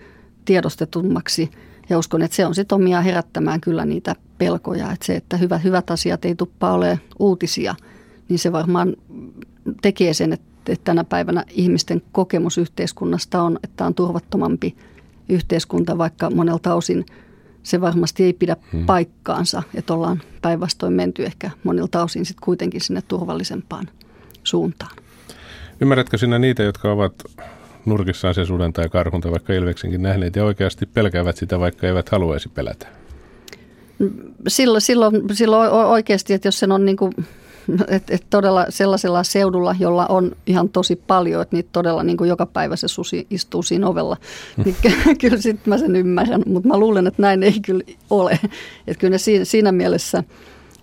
tiedostetummaksi. 0.46 1.52
Ja 1.90 1.98
uskon, 1.98 2.22
että 2.22 2.36
se 2.36 2.46
on 2.46 2.56
sitten 2.56 2.76
omia 2.76 3.02
herättämään 3.02 3.62
kyllä 3.62 3.86
niitä 3.86 4.16
pelkoja. 4.38 4.92
Että 4.92 5.06
se, 5.06 5.16
että 5.16 5.38
hyvät, 5.38 5.64
hyvät 5.64 5.92
asiat 5.92 6.26
ei 6.26 6.36
tuppa 6.36 6.72
ole 6.72 7.00
uutisia, 7.20 7.76
niin 8.30 8.40
se 8.40 8.52
varmaan 8.52 8.96
tekee 9.82 10.14
sen, 10.14 10.34
että 10.34 10.76
tänä 10.84 11.04
päivänä 11.04 11.44
ihmisten 11.50 12.02
kokemus 12.12 12.58
yhteiskunnasta 12.58 13.44
on, 13.44 13.60
että 13.64 13.86
on 13.86 13.96
turvattomampi 13.96 14.76
yhteiskunta, 15.30 15.98
vaikka 15.98 16.30
monelta 16.30 16.76
osin– 16.76 17.06
se 17.64 17.82
varmasti 17.82 18.24
ei 18.24 18.34
pidä 18.34 18.56
hmm. 18.72 18.86
paikkaansa, 18.86 19.64
että 19.76 19.94
ollaan 19.94 20.22
päinvastoin 20.42 20.94
menty 20.94 21.26
ehkä 21.26 21.52
monilta 21.64 22.04
osin 22.04 22.26
sitten 22.26 22.46
kuitenkin 22.46 22.82
sinne 22.82 23.02
turvallisempaan 23.02 23.88
suuntaan. 24.44 24.96
Ymmärrätkö 25.82 26.18
sinä 26.18 26.40
niitä, 26.40 26.64
jotka 26.64 26.92
ovat 26.92 27.14
nurkissaan 27.86 28.34
se 28.34 28.46
suden 28.46 28.74
tai 28.74 28.90
karhun 28.90 29.22
tai 29.22 29.32
vaikka 29.32 29.54
ilveksenkin 29.54 30.02
nähneet 30.02 30.36
ja 30.36 30.46
oikeasti 30.46 30.86
pelkäävät 30.86 31.38
sitä, 31.38 31.60
vaikka 31.60 31.88
eivät 31.88 32.10
haluaisi 32.10 32.50
pelätä? 32.50 32.88
Silloin, 34.48 34.82
silloin, 34.82 35.22
silloin 35.34 35.72
oikeasti, 35.72 36.34
että 36.34 36.48
jos 36.48 36.60
sen 36.60 36.72
on 36.72 36.86
niin 36.86 36.98
kuin 36.98 37.14
et, 37.88 38.04
et 38.10 38.24
todella 38.30 38.66
sellaisella 38.70 39.24
seudulla, 39.24 39.76
jolla 39.80 40.06
on 40.06 40.32
ihan 40.48 40.70
tosi 40.70 40.96
paljon, 40.96 41.42
että 41.42 41.56
niitä 41.56 41.70
todella 41.72 42.04
niin 42.04 42.18
kuin 42.18 42.28
joka 42.28 42.46
päivä 42.46 42.76
se 42.76 42.88
susi 42.88 43.28
istuu 43.30 43.64
siinä 43.64 43.88
ovella, 43.88 44.18
niin 44.66 44.76
kyllä 45.22 45.38
sitten 45.38 45.70
mä 45.70 45.78
sen 45.78 45.96
ymmärrän, 45.96 46.44
mutta 46.46 46.68
mä 46.68 46.78
luulen, 46.78 47.08
että 47.08 47.22
näin 47.22 47.44
ei 47.44 47.60
kyllä 47.60 47.84
ole. 48.10 48.40
Että 48.88 49.00
kyllä 49.00 49.12
ne 49.12 49.18
siinä, 49.18 49.46
siinä 49.46 49.72
mielessä 49.72 50.24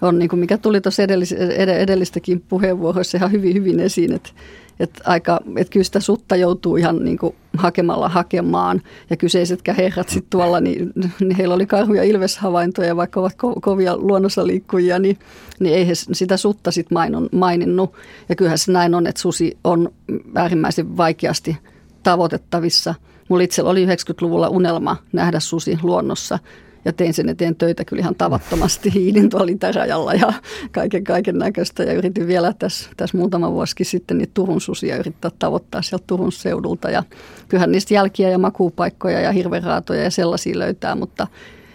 on, 0.03 0.19
niin 0.19 0.29
kuin 0.29 0.41
mikä 0.41 0.59
tuli 0.59 0.81
tuossa 0.81 1.03
edellis, 1.03 1.33
edellistäkin 1.79 2.45
puheenvuoroissa 2.49 3.19
ihan 3.19 3.33
hyvin, 3.33 3.55
hyvin 3.55 3.81
esiin, 3.81 4.13
että 4.13 4.31
että, 4.81 5.03
aika, 5.05 5.41
että 5.57 5.73
kyllä 5.73 5.85
sitä 5.85 6.01
sutta 6.01 6.37
joutuu 6.37 6.77
ihan 6.77 7.05
niin 7.05 7.19
kuin 7.19 7.35
hakemalla 7.57 8.09
hakemaan. 8.09 8.83
Ja 9.11 9.17
kyseisetkään 9.17 9.77
herrat 9.77 10.09
sitten 10.09 10.31
tuolla, 10.31 10.61
niin, 10.61 10.93
niin 11.21 11.37
heillä 11.37 11.55
oli 11.55 11.67
karhuja 11.67 12.03
ilveshavaintoja, 12.03 12.97
vaikka 12.97 13.21
ovat 13.21 13.33
ko- 13.33 13.61
kovia 13.61 13.97
luonnossa 13.97 14.47
liikkujia, 14.47 14.99
niin, 14.99 15.19
niin 15.61 15.75
ei 15.75 15.89
he 15.89 15.95
sitä 15.95 16.37
sutta 16.37 16.71
sitten 16.71 16.99
maininnut. 17.33 17.93
Ja 18.29 18.37
kyllähän 18.37 18.59
se 18.59 18.73
näin 18.73 18.95
on, 18.95 19.07
että 19.07 19.21
susi 19.21 19.59
on 19.65 19.93
äärimmäisen 20.35 20.97
vaikeasti 20.97 21.57
tavoitettavissa. 22.03 22.95
Mulla 23.29 23.43
itsellä 23.43 23.71
oli 23.71 23.87
90-luvulla 23.87 24.49
unelma 24.49 24.97
nähdä 25.13 25.41
susi 25.41 25.79
luonnossa– 25.83 26.39
ja 26.87 26.93
tein 26.93 27.15
sen 27.15 27.29
eteen 27.29 27.57
töitä 27.57 27.85
kyllä 27.85 28.01
ihan 28.01 28.15
tavattomasti. 28.15 28.93
Hiidin 28.95 29.31
tuolla 29.31 29.53
itärajalla 29.53 30.15
ja 30.15 30.33
kaiken, 30.73 31.05
kaiken 31.05 31.39
näköistä. 31.39 31.83
Ja 31.83 31.93
yritin 31.93 32.27
vielä 32.27 32.53
tässä, 32.59 32.91
tässä 32.97 33.19
muutama 33.19 33.53
vuosi 33.53 33.75
sitten 33.83 34.19
niitä 34.19 34.31
Turun 34.35 34.61
susia 34.61 34.97
yrittää 34.97 35.31
tavoittaa 35.39 35.83
sieltä 35.83 36.05
Turun 36.07 36.33
seudulta. 36.33 36.91
Ja 36.91 37.03
kyllähän 37.49 37.73
niistä 37.73 37.95
jälkiä 37.95 38.31
ja 38.31 38.39
makuupaikkoja 38.39 39.21
ja 39.21 39.33
hirveraatoja 39.33 40.03
ja 40.03 40.11
sellaisia 40.11 40.59
löytää, 40.59 40.95
mutta 40.95 41.27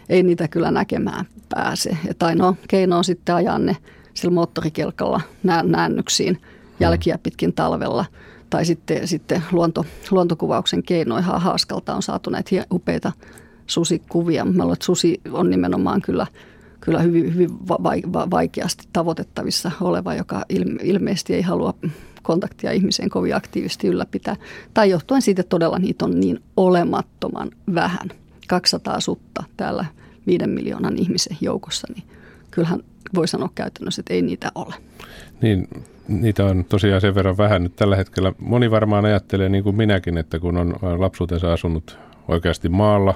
ei 0.10 0.24
niitä 0.24 0.48
kyllä 0.48 0.72
näkemään 0.72 1.26
pääse. 1.50 1.98
Että 2.08 2.26
ainoa 2.26 2.56
keino 2.68 2.98
on 2.98 3.04
sitten 3.04 3.36
ajaa 3.36 3.60
ne 3.60 3.78
sillä 4.14 4.34
moottorikelkalla 4.34 5.22
näännyksiin 5.64 6.42
jälkiä 6.80 7.18
pitkin 7.18 7.54
talvella. 7.54 8.06
Tai 8.50 8.66
sitten, 8.66 9.08
sitten 9.08 9.44
luonto, 9.52 9.86
luontokuvauksen 10.12 10.84
keinoin. 10.84 11.24
Haaskalta 11.24 11.96
on 11.96 12.02
saatu 12.02 12.30
näitä 12.30 12.66
upeita 12.72 13.12
susikuvia. 13.72 14.46
Mä 14.46 14.64
luulen, 14.64 14.74
että 14.74 14.86
susi 14.86 15.22
on 15.32 15.50
nimenomaan 15.50 16.02
kyllä, 16.02 16.28
kyllä 16.80 17.00
hyvin, 17.00 17.34
hyvin 17.34 17.50
vaikeasti 18.32 18.88
tavoitettavissa 18.94 19.72
oleva, 19.82 20.14
joka 20.14 20.46
ilmeisesti 20.84 21.34
ei 21.34 21.42
halua 21.42 21.74
kontaktia 22.24 22.72
ihmiseen 22.72 23.10
kovin 23.10 23.36
aktiivisesti 23.36 23.88
ylläpitää. 23.88 24.36
Tai 24.74 24.90
johtuen 24.90 25.22
siitä, 25.22 25.42
että 25.42 25.50
todella 25.50 25.80
niitä 25.80 26.06
on 26.06 26.20
niin 26.20 26.40
olemattoman 26.58 27.52
vähän. 27.76 28.10
200 28.48 29.00
sutta 29.00 29.44
täällä 29.58 29.86
viiden 30.28 30.50
miljoonan 30.50 30.98
ihmisen 30.98 31.38
joukossa, 31.42 31.88
niin 31.96 32.04
kyllähän 32.52 32.84
voi 33.16 33.28
sanoa 33.28 33.50
käytännössä, 33.56 34.02
että 34.02 34.14
ei 34.14 34.22
niitä 34.22 34.52
ole. 34.56 34.76
Niin, 35.42 35.68
niitä 36.08 36.46
on 36.46 36.66
tosiaan 36.70 37.02
sen 37.02 37.16
verran 37.16 37.38
vähän 37.38 37.64
nyt 37.64 37.76
tällä 37.76 37.96
hetkellä. 37.96 38.34
Moni 38.40 38.72
varmaan 38.72 39.06
ajattelee 39.06 39.50
niin 39.50 39.64
kuin 39.64 39.76
minäkin, 39.76 40.18
että 40.18 40.40
kun 40.40 40.58
on 40.58 40.76
lapsuutensa 40.98 41.54
asunut 41.54 41.98
oikeasti 42.28 42.70
maalla, 42.70 43.16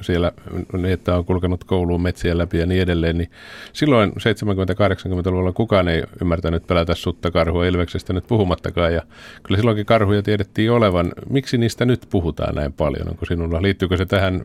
siellä, 0.00 0.32
niin 0.72 0.92
että 0.92 1.16
on 1.16 1.24
kulkenut 1.24 1.64
kouluun 1.64 2.02
metsien 2.02 2.38
läpi 2.38 2.58
ja 2.58 2.66
niin 2.66 2.82
edelleen, 2.82 3.18
niin 3.18 3.30
silloin 3.72 4.10
70-80-luvulla 4.10 5.52
kukaan 5.52 5.88
ei 5.88 6.02
ymmärtänyt 6.22 6.66
pelätä 6.66 6.94
sutta 6.94 7.30
karhua 7.30 7.66
ilveksestä 7.66 8.12
nyt 8.12 8.26
puhumattakaan, 8.26 8.94
ja 8.94 9.02
kyllä 9.42 9.58
silloinkin 9.58 9.86
karhuja 9.86 10.22
tiedettiin 10.22 10.72
olevan. 10.72 11.12
Miksi 11.30 11.58
niistä 11.58 11.84
nyt 11.84 12.06
puhutaan 12.10 12.54
näin 12.54 12.72
paljon? 12.72 13.08
Onko 13.08 13.26
sinulla, 13.26 13.62
liittyykö 13.62 13.96
se 13.96 14.06
tähän 14.06 14.42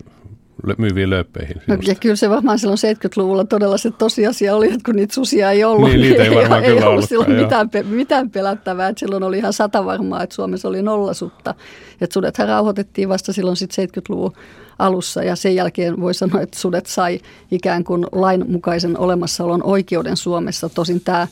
myyviin 0.77 1.09
lööppeihin. 1.09 1.61
No, 1.67 1.77
ja 1.87 1.95
kyllä 1.95 2.15
se 2.15 2.29
varmaan 2.29 2.59
silloin 2.59 2.77
70-luvulla 2.77 3.45
todella 3.45 3.77
se 3.77 3.91
tosiasia 3.91 4.55
oli, 4.55 4.67
että 4.67 4.79
kun 4.85 4.95
niitä 4.95 5.13
susia 5.13 5.51
ei 5.51 5.63
ollut, 5.63 5.89
niin, 5.89 6.01
niitä 6.01 6.23
ei, 6.23 6.35
varmaan 6.41 6.63
ei, 6.63 6.73
kyllä 6.73 6.89
ollut 6.89 7.09
silloin 7.09 7.31
mitään, 7.31 7.69
mitään 7.83 8.29
pelättävää. 8.29 8.89
Että 8.89 8.99
silloin 8.99 9.23
oli 9.23 9.37
ihan 9.37 9.53
sata 9.53 9.85
varmaa, 9.85 10.23
että 10.23 10.35
Suomessa 10.35 10.67
oli 10.67 10.81
nollasutta. 10.81 11.55
Että 12.01 12.13
sudethan 12.13 12.47
rauhoitettiin 12.47 13.09
vasta 13.09 13.33
silloin 13.33 13.57
sitten 13.57 13.87
70-luvun 13.87 14.33
alussa 14.79 15.23
ja 15.23 15.35
sen 15.35 15.55
jälkeen 15.55 16.01
voi 16.01 16.13
sanoa, 16.13 16.41
että 16.41 16.59
sudet 16.59 16.85
sai 16.85 17.19
ikään 17.51 17.83
kuin 17.83 18.05
lainmukaisen 18.11 18.99
olemassaolon 18.99 19.63
oikeuden 19.63 20.17
Suomessa. 20.17 20.69
Tosin 20.69 21.01
tämä 21.01 21.27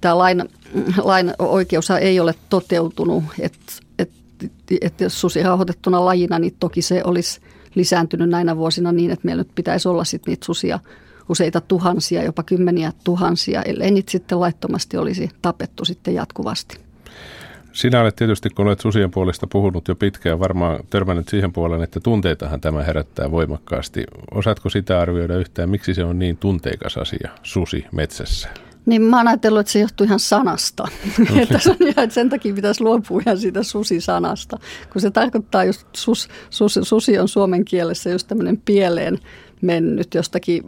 tämä 0.00 0.18
lain, 0.18 0.48
lain 1.02 1.32
oikeus 1.38 1.90
ei 1.90 2.20
ole 2.20 2.34
toteutunut, 2.48 3.24
että 3.40 3.72
et, 3.98 4.10
et 4.80 5.00
jos 5.00 5.20
susi 5.20 5.42
rauhoitettuna 5.42 6.04
lajina, 6.04 6.38
niin 6.38 6.56
toki 6.60 6.82
se 6.82 7.02
olisi 7.04 7.40
lisääntynyt 7.76 8.28
näinä 8.28 8.56
vuosina 8.56 8.92
niin, 8.92 9.10
että 9.10 9.26
meillä 9.26 9.40
nyt 9.40 9.54
pitäisi 9.54 9.88
olla 9.88 10.04
sit 10.04 10.26
niitä 10.26 10.46
susia 10.46 10.78
useita 11.28 11.60
tuhansia, 11.60 12.22
jopa 12.22 12.42
kymmeniä 12.42 12.92
tuhansia, 13.04 13.62
ellei 13.62 13.90
niitä 13.90 14.10
sitten 14.10 14.40
laittomasti 14.40 14.96
olisi 14.96 15.30
tapettu 15.42 15.84
sitten 15.84 16.14
jatkuvasti. 16.14 16.86
Sinä 17.72 18.00
olet 18.00 18.16
tietysti, 18.16 18.50
kun 18.50 18.66
olet 18.66 18.80
susien 18.80 19.10
puolesta 19.10 19.46
puhunut 19.46 19.88
jo 19.88 19.94
pitkään, 19.94 20.40
varmaan 20.40 20.80
törmännyt 20.90 21.28
siihen 21.28 21.52
puoleen, 21.52 21.82
että 21.82 22.00
tunteitahan 22.00 22.60
tämä 22.60 22.82
herättää 22.82 23.30
voimakkaasti. 23.30 24.04
Osaatko 24.30 24.68
sitä 24.68 25.00
arvioida 25.00 25.36
yhtään, 25.36 25.70
miksi 25.70 25.94
se 25.94 26.04
on 26.04 26.18
niin 26.18 26.36
tunteikas 26.36 26.96
asia, 26.96 27.30
susi 27.42 27.84
metsässä? 27.92 28.65
Niin 28.86 29.02
mä 29.02 29.16
oon 29.16 29.28
ajatellut, 29.28 29.60
että 29.60 29.72
se 29.72 29.78
johtuu 29.78 30.04
ihan 30.04 30.20
sanasta. 30.20 30.88
että, 31.42 31.58
että 31.86 32.14
sen 32.14 32.30
takia 32.30 32.54
pitäisi 32.54 32.82
luopua 32.82 33.20
ihan 33.26 33.38
siitä 33.38 33.62
susi-sanasta, 33.62 34.58
kun 34.92 35.02
se 35.02 35.10
tarkoittaa 35.10 35.64
just, 35.64 35.86
sus, 35.96 36.28
sus, 36.50 36.78
susi 36.82 37.18
on 37.18 37.28
suomen 37.28 37.64
kielessä 37.64 38.10
just 38.10 38.28
tämmöinen 38.28 38.62
pieleen 38.64 39.18
mennyt 39.62 40.14
jostakin, 40.14 40.62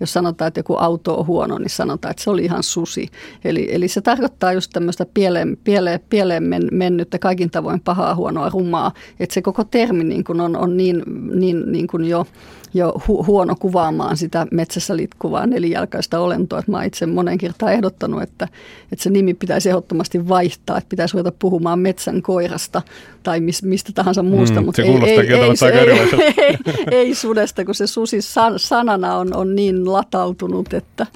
jos 0.00 0.12
sanotaan, 0.12 0.48
että 0.48 0.58
joku 0.58 0.76
auto 0.76 1.18
on 1.18 1.26
huono, 1.26 1.58
niin 1.58 1.70
sanotaan, 1.70 2.10
että 2.10 2.22
se 2.22 2.30
oli 2.30 2.44
ihan 2.44 2.62
susi. 2.62 3.08
Eli, 3.44 3.68
eli 3.70 3.88
se 3.88 4.00
tarkoittaa 4.00 4.52
just 4.52 4.70
tämmöistä 4.72 5.06
pieleen, 5.14 5.58
pieleen, 5.64 6.00
pieleen 6.10 6.42
men, 6.42 6.68
mennyttä, 6.72 7.18
kaikin 7.18 7.50
tavoin 7.50 7.80
pahaa, 7.80 8.14
huonoa, 8.14 8.50
rumaa. 8.50 8.92
Että 9.20 9.34
se 9.34 9.42
koko 9.42 9.64
termi 9.64 10.04
niin 10.04 10.24
kuin 10.24 10.40
on, 10.40 10.56
on 10.56 10.76
niin, 10.76 11.02
niin, 11.34 11.72
niin 11.72 11.86
kuin 11.86 12.04
jo 12.04 12.26
jo 12.74 12.92
hu- 13.08 13.26
huono 13.26 13.56
kuvaamaan 13.60 14.16
sitä 14.16 14.46
metsässä 14.50 14.96
liikkuvaa 14.96 15.46
nelijalkaista 15.46 16.18
olentoa. 16.18 16.58
Että 16.58 16.70
mä 16.70 16.76
oon 16.76 16.86
itse 16.86 17.06
monen 17.06 17.38
kertaan 17.38 17.72
ehdottanut, 17.72 18.22
että, 18.22 18.48
että 18.92 19.02
se 19.02 19.10
nimi 19.10 19.34
pitäisi 19.34 19.68
ehdottomasti 19.68 20.28
vaihtaa, 20.28 20.78
että 20.78 20.88
pitäisi 20.88 21.14
ruveta 21.14 21.36
puhumaan 21.38 21.78
metsän 21.78 22.22
koirasta 22.22 22.82
tai 23.22 23.40
mis, 23.40 23.62
mistä 23.62 23.92
tahansa 23.94 24.22
muusta. 24.22 24.60
Mm, 24.60 24.64
mutta 24.64 24.82
se 24.82 24.88
ei, 24.88 24.94
ei, 25.04 25.18
ei, 25.20 25.32
ei, 25.32 26.34
ei, 26.90 26.98
ei 26.98 27.14
sudesta, 27.14 27.64
kun 27.64 27.74
se 27.74 27.86
susi 27.86 28.22
san, 28.22 28.58
sanana 28.58 29.16
on, 29.16 29.36
on 29.36 29.56
niin 29.56 29.92
latautunut, 29.92 30.74
että... 30.74 31.06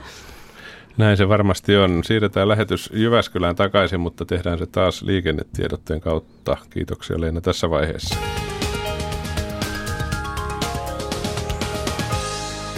Näin 0.96 1.16
se 1.16 1.28
varmasti 1.28 1.76
on. 1.76 2.04
Siirretään 2.04 2.48
lähetys 2.48 2.90
Jyväskylään 2.92 3.56
takaisin, 3.56 4.00
mutta 4.00 4.24
tehdään 4.24 4.58
se 4.58 4.66
taas 4.66 5.02
liikennetiedotteen 5.02 6.00
kautta. 6.00 6.56
Kiitoksia 6.70 7.20
Leena 7.20 7.40
tässä 7.40 7.70
vaiheessa. 7.70 8.14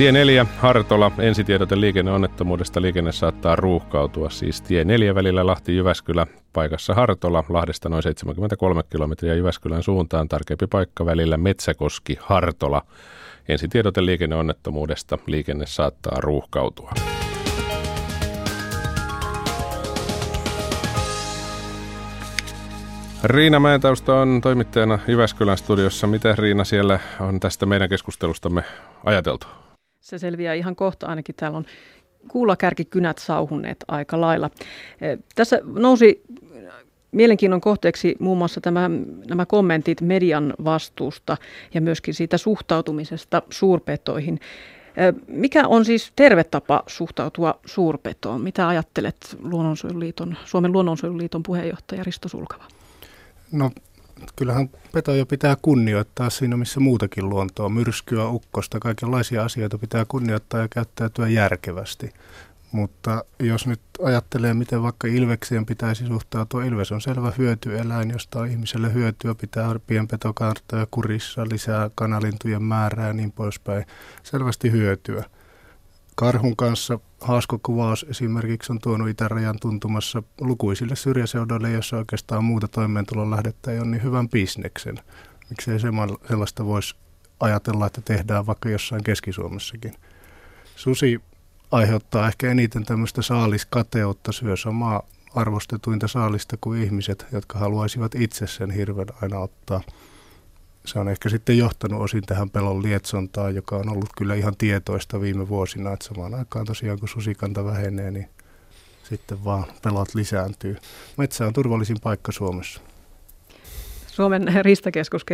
Tie 0.00 0.12
4, 0.12 0.46
Hartola, 0.58 1.10
ensitiedote 1.18 1.80
liikenneonnettomuudesta. 1.80 2.82
Liikenne 2.82 3.12
saattaa 3.12 3.56
ruuhkautua, 3.56 4.30
siis 4.30 4.62
tie 4.62 4.84
4 4.84 5.14
välillä 5.14 5.46
Lahti-Jyväskylä, 5.46 6.26
paikassa 6.52 6.94
Hartola, 6.94 7.44
Lahdesta 7.48 7.88
noin 7.88 8.02
73 8.02 8.82
kilometriä 8.82 9.34
Jyväskylän 9.34 9.82
suuntaan, 9.82 10.28
tarkempi 10.28 10.66
paikka 10.66 11.06
välillä 11.06 11.36
Metsäkoski, 11.36 12.18
Hartola. 12.20 12.82
Ensitiedote 13.48 14.04
liikenneonnettomuudesta, 14.04 15.18
liikenne 15.26 15.66
saattaa 15.66 16.20
ruuhkautua. 16.20 16.92
Riina 23.24 23.60
Mäentausta 23.60 24.20
on 24.20 24.40
toimittajana 24.42 24.98
Jyväskylän 25.08 25.58
studiossa. 25.58 26.06
Miten 26.06 26.38
Riina 26.38 26.64
siellä 26.64 26.98
on 27.20 27.40
tästä 27.40 27.66
meidän 27.66 27.88
keskustelustamme 27.88 28.62
ajateltu? 29.04 29.59
Se 30.00 30.18
selviää 30.18 30.54
ihan 30.54 30.76
kohta, 30.76 31.06
ainakin 31.06 31.34
täällä 31.34 31.58
on 31.58 31.64
kuulakärkikynät 32.28 33.18
sauhuneet 33.18 33.84
aika 33.88 34.20
lailla. 34.20 34.50
E, 35.00 35.16
tässä 35.34 35.60
nousi 35.64 36.22
mielenkiinnon 37.12 37.60
kohteeksi 37.60 38.16
muun 38.18 38.38
muassa 38.38 38.60
tämä, 38.60 38.90
nämä 39.28 39.46
kommentit 39.46 40.00
median 40.00 40.54
vastuusta 40.64 41.36
ja 41.74 41.80
myöskin 41.80 42.14
siitä 42.14 42.38
suhtautumisesta 42.38 43.42
suurpetoihin. 43.50 44.40
E, 44.96 45.02
mikä 45.26 45.68
on 45.68 45.84
siis 45.84 46.12
terve 46.16 46.44
tapa 46.44 46.82
suhtautua 46.86 47.60
suurpetoon? 47.66 48.40
Mitä 48.40 48.68
ajattelet 48.68 49.36
Luonnonsuojeluliiton, 49.42 50.36
Suomen 50.44 50.72
Luonnonsuojeluliiton 50.72 51.42
puheenjohtaja 51.42 52.04
Risto 52.04 52.28
Sulkava? 52.28 52.64
No 53.52 53.70
kyllähän 54.36 54.70
petoja 54.92 55.26
pitää 55.26 55.56
kunnioittaa 55.62 56.30
siinä, 56.30 56.56
missä 56.56 56.80
muutakin 56.80 57.28
luontoa, 57.28 57.68
myrskyä, 57.68 58.28
ukkosta, 58.28 58.80
kaikenlaisia 58.80 59.44
asioita 59.44 59.78
pitää 59.78 60.04
kunnioittaa 60.04 60.60
ja 60.60 60.68
käyttäytyä 60.68 61.28
järkevästi. 61.28 62.12
Mutta 62.72 63.24
jos 63.38 63.66
nyt 63.66 63.80
ajattelee, 64.02 64.54
miten 64.54 64.82
vaikka 64.82 65.08
Ilvekseen 65.08 65.66
pitäisi 65.66 66.06
suhtautua, 66.06 66.64
Ilves 66.64 66.92
on 66.92 67.00
selvä 67.00 67.32
hyötyeläin, 67.38 68.10
josta 68.10 68.38
on 68.38 68.48
ihmiselle 68.48 68.92
hyötyä, 68.92 69.34
pitää 69.34 69.80
pienpetokarttoja 69.86 70.86
kurissa, 70.90 71.46
lisää 71.50 71.90
kanalintujen 71.94 72.62
määrää 72.62 73.06
ja 73.06 73.12
niin 73.12 73.32
poispäin. 73.32 73.84
Selvästi 74.22 74.70
hyötyä. 74.70 75.24
Karhun 76.14 76.56
kanssa 76.56 76.98
haaskokuvaus 77.20 78.06
esimerkiksi 78.10 78.72
on 78.72 78.78
tuonut 78.78 79.08
itärajan 79.08 79.58
tuntumassa 79.60 80.22
lukuisille 80.40 80.96
syrjäseudoille, 80.96 81.70
jossa 81.70 81.96
oikeastaan 81.96 82.44
muuta 82.44 82.68
toimeentulon 82.68 83.30
lähdettä 83.30 83.70
ei 83.70 83.78
ole 83.78 83.86
niin 83.86 84.02
hyvän 84.02 84.28
bisneksen. 84.28 84.98
Miksei 85.50 85.80
sellaista 85.80 86.64
voisi 86.64 86.94
ajatella, 87.40 87.86
että 87.86 88.00
tehdään 88.00 88.46
vaikka 88.46 88.68
jossain 88.68 89.04
Keski-Suomessakin. 89.04 89.94
Susi 90.76 91.20
aiheuttaa 91.70 92.28
ehkä 92.28 92.50
eniten 92.50 92.84
tämmöistä 92.84 93.22
saaliskateutta, 93.22 94.32
syö 94.32 94.56
samaa 94.56 95.02
arvostetuinta 95.34 96.08
saalista 96.08 96.56
kuin 96.60 96.82
ihmiset, 96.82 97.26
jotka 97.32 97.58
haluaisivat 97.58 98.14
itse 98.14 98.46
sen 98.46 98.70
hirven 98.70 99.06
aina 99.22 99.38
ottaa– 99.38 99.80
se 100.90 100.98
on 100.98 101.08
ehkä 101.08 101.28
sitten 101.28 101.58
johtanut 101.58 102.02
osin 102.02 102.22
tähän 102.26 102.50
pelon 102.50 102.82
lietsontaan, 102.82 103.54
joka 103.54 103.76
on 103.76 103.88
ollut 103.88 104.08
kyllä 104.16 104.34
ihan 104.34 104.56
tietoista 104.58 105.20
viime 105.20 105.48
vuosina, 105.48 105.92
että 105.92 106.06
samaan 106.06 106.34
aikaan 106.34 106.66
tosiaan 106.66 106.98
kun 106.98 107.08
susikanta 107.08 107.64
vähenee, 107.64 108.10
niin 108.10 108.28
sitten 109.02 109.44
vaan 109.44 109.64
pelot 109.82 110.14
lisääntyy. 110.14 110.76
Metsä 111.16 111.46
on 111.46 111.52
turvallisin 111.52 111.96
paikka 112.02 112.32
Suomessa. 112.32 112.80
Suomen 114.06 114.52
Ristakeskus 114.62 115.24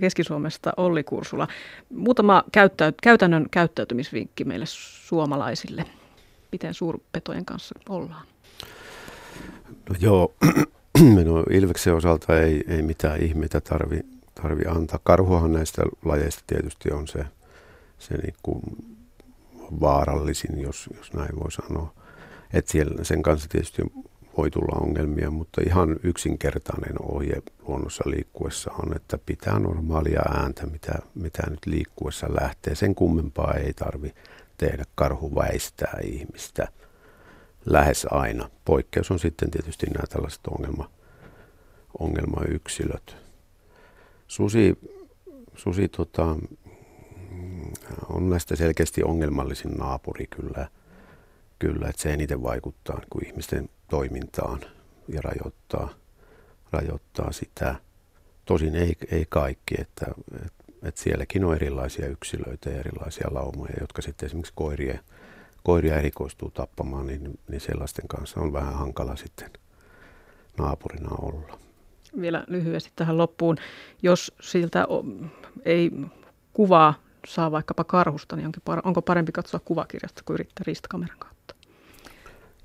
Keski-Suomesta 0.00 0.72
Olli 0.76 1.04
Kursula. 1.04 1.48
Muutama 1.94 2.44
käyttä, 2.52 2.92
käytännön 3.02 3.46
käyttäytymisvinkki 3.50 4.44
meille 4.44 4.66
suomalaisille. 4.68 5.84
Miten 6.52 6.74
suurpetojen 6.74 7.44
kanssa 7.44 7.74
ollaan? 7.88 8.26
No 9.88 9.96
joo, 10.00 10.34
no 11.24 11.44
Ilveksen 11.50 11.94
osalta 11.94 12.40
ei, 12.40 12.64
ei 12.68 12.82
mitään 12.82 13.22
ihmeitä 13.22 13.60
tarvi, 13.60 14.00
tarvi 14.42 14.62
antaa. 14.68 14.98
Karhuahan 15.04 15.52
näistä 15.52 15.82
lajeista 16.04 16.42
tietysti 16.46 16.92
on 16.92 17.08
se, 17.08 17.24
se 17.98 18.16
niin 18.16 18.34
kuin 18.42 18.62
vaarallisin, 19.80 20.60
jos, 20.60 20.88
jos 20.96 21.12
näin 21.12 21.40
voi 21.40 21.52
sanoa. 21.52 21.92
Et 22.52 22.68
siellä, 22.68 23.04
sen 23.04 23.22
kanssa 23.22 23.48
tietysti 23.48 23.82
voi 24.36 24.50
tulla 24.50 24.80
ongelmia, 24.80 25.30
mutta 25.30 25.60
ihan 25.66 25.96
yksinkertainen 26.02 27.02
ohje 27.02 27.42
luonnossa 27.68 28.04
liikkuessa 28.06 28.70
on, 28.72 28.96
että 28.96 29.18
pitää 29.26 29.58
normaalia 29.58 30.22
ääntä, 30.28 30.66
mitä, 30.66 30.92
mitä 31.14 31.42
nyt 31.50 31.66
liikkuessa 31.66 32.26
lähtee. 32.40 32.74
Sen 32.74 32.94
kummempaa 32.94 33.54
ei 33.54 33.72
tarvi 33.72 34.14
tehdä. 34.58 34.84
Karhu 34.94 35.34
väistää 35.34 35.98
ihmistä 36.04 36.68
lähes 37.66 38.06
aina. 38.10 38.50
Poikkeus 38.64 39.10
on 39.10 39.18
sitten 39.18 39.50
tietysti 39.50 39.86
nämä 39.86 40.04
tällaiset 40.08 40.46
ongelma, 40.46 40.90
ongelmayksilöt. 41.98 43.23
Susi, 44.28 44.78
susi 45.54 45.88
tota, 45.88 46.36
on 48.08 48.30
näistä 48.30 48.56
selkeästi 48.56 49.02
ongelmallisin 49.02 49.70
naapuri 49.70 50.26
kyllä, 50.26 50.68
kyllä 51.58 51.88
että 51.88 52.02
se 52.02 52.12
eniten 52.12 52.42
vaikuttaa 52.42 53.00
kuin 53.10 53.26
ihmisten 53.26 53.68
toimintaan 53.88 54.60
ja 55.08 55.20
rajoittaa, 55.22 55.88
rajoittaa 56.70 57.32
sitä. 57.32 57.74
Tosin 58.44 58.76
ei, 58.76 58.96
ei 59.10 59.26
kaikki, 59.28 59.74
että, 59.80 60.06
että, 60.44 60.64
että 60.82 61.00
sielläkin 61.00 61.44
on 61.44 61.54
erilaisia 61.54 62.08
yksilöitä 62.08 62.70
ja 62.70 62.80
erilaisia 62.80 63.28
laumoja, 63.30 63.74
jotka 63.80 64.02
sitten 64.02 64.26
esimerkiksi 64.26 64.52
koiria, 64.56 64.98
koiria 65.62 65.98
erikoistuu 65.98 66.50
tappamaan, 66.50 67.06
niin, 67.06 67.38
niin 67.48 67.60
sellaisten 67.60 68.08
kanssa 68.08 68.40
on 68.40 68.52
vähän 68.52 68.74
hankala 68.74 69.16
sitten 69.16 69.50
naapurina 70.58 71.10
olla 71.10 71.63
vielä 72.20 72.44
lyhyesti 72.46 72.92
tähän 72.96 73.18
loppuun. 73.18 73.56
Jos 74.02 74.32
siltä 74.40 74.86
ei 75.64 75.90
kuvaa 76.52 76.94
saa 77.26 77.50
vaikkapa 77.50 77.84
karhusta, 77.84 78.36
niin 78.36 78.52
onko 78.84 79.02
parempi 79.02 79.32
katsoa 79.32 79.60
kuvakirjasta 79.64 80.22
kuin 80.24 80.34
yrittää 80.34 80.64
ristakameran 80.66 81.18
kautta? 81.18 81.54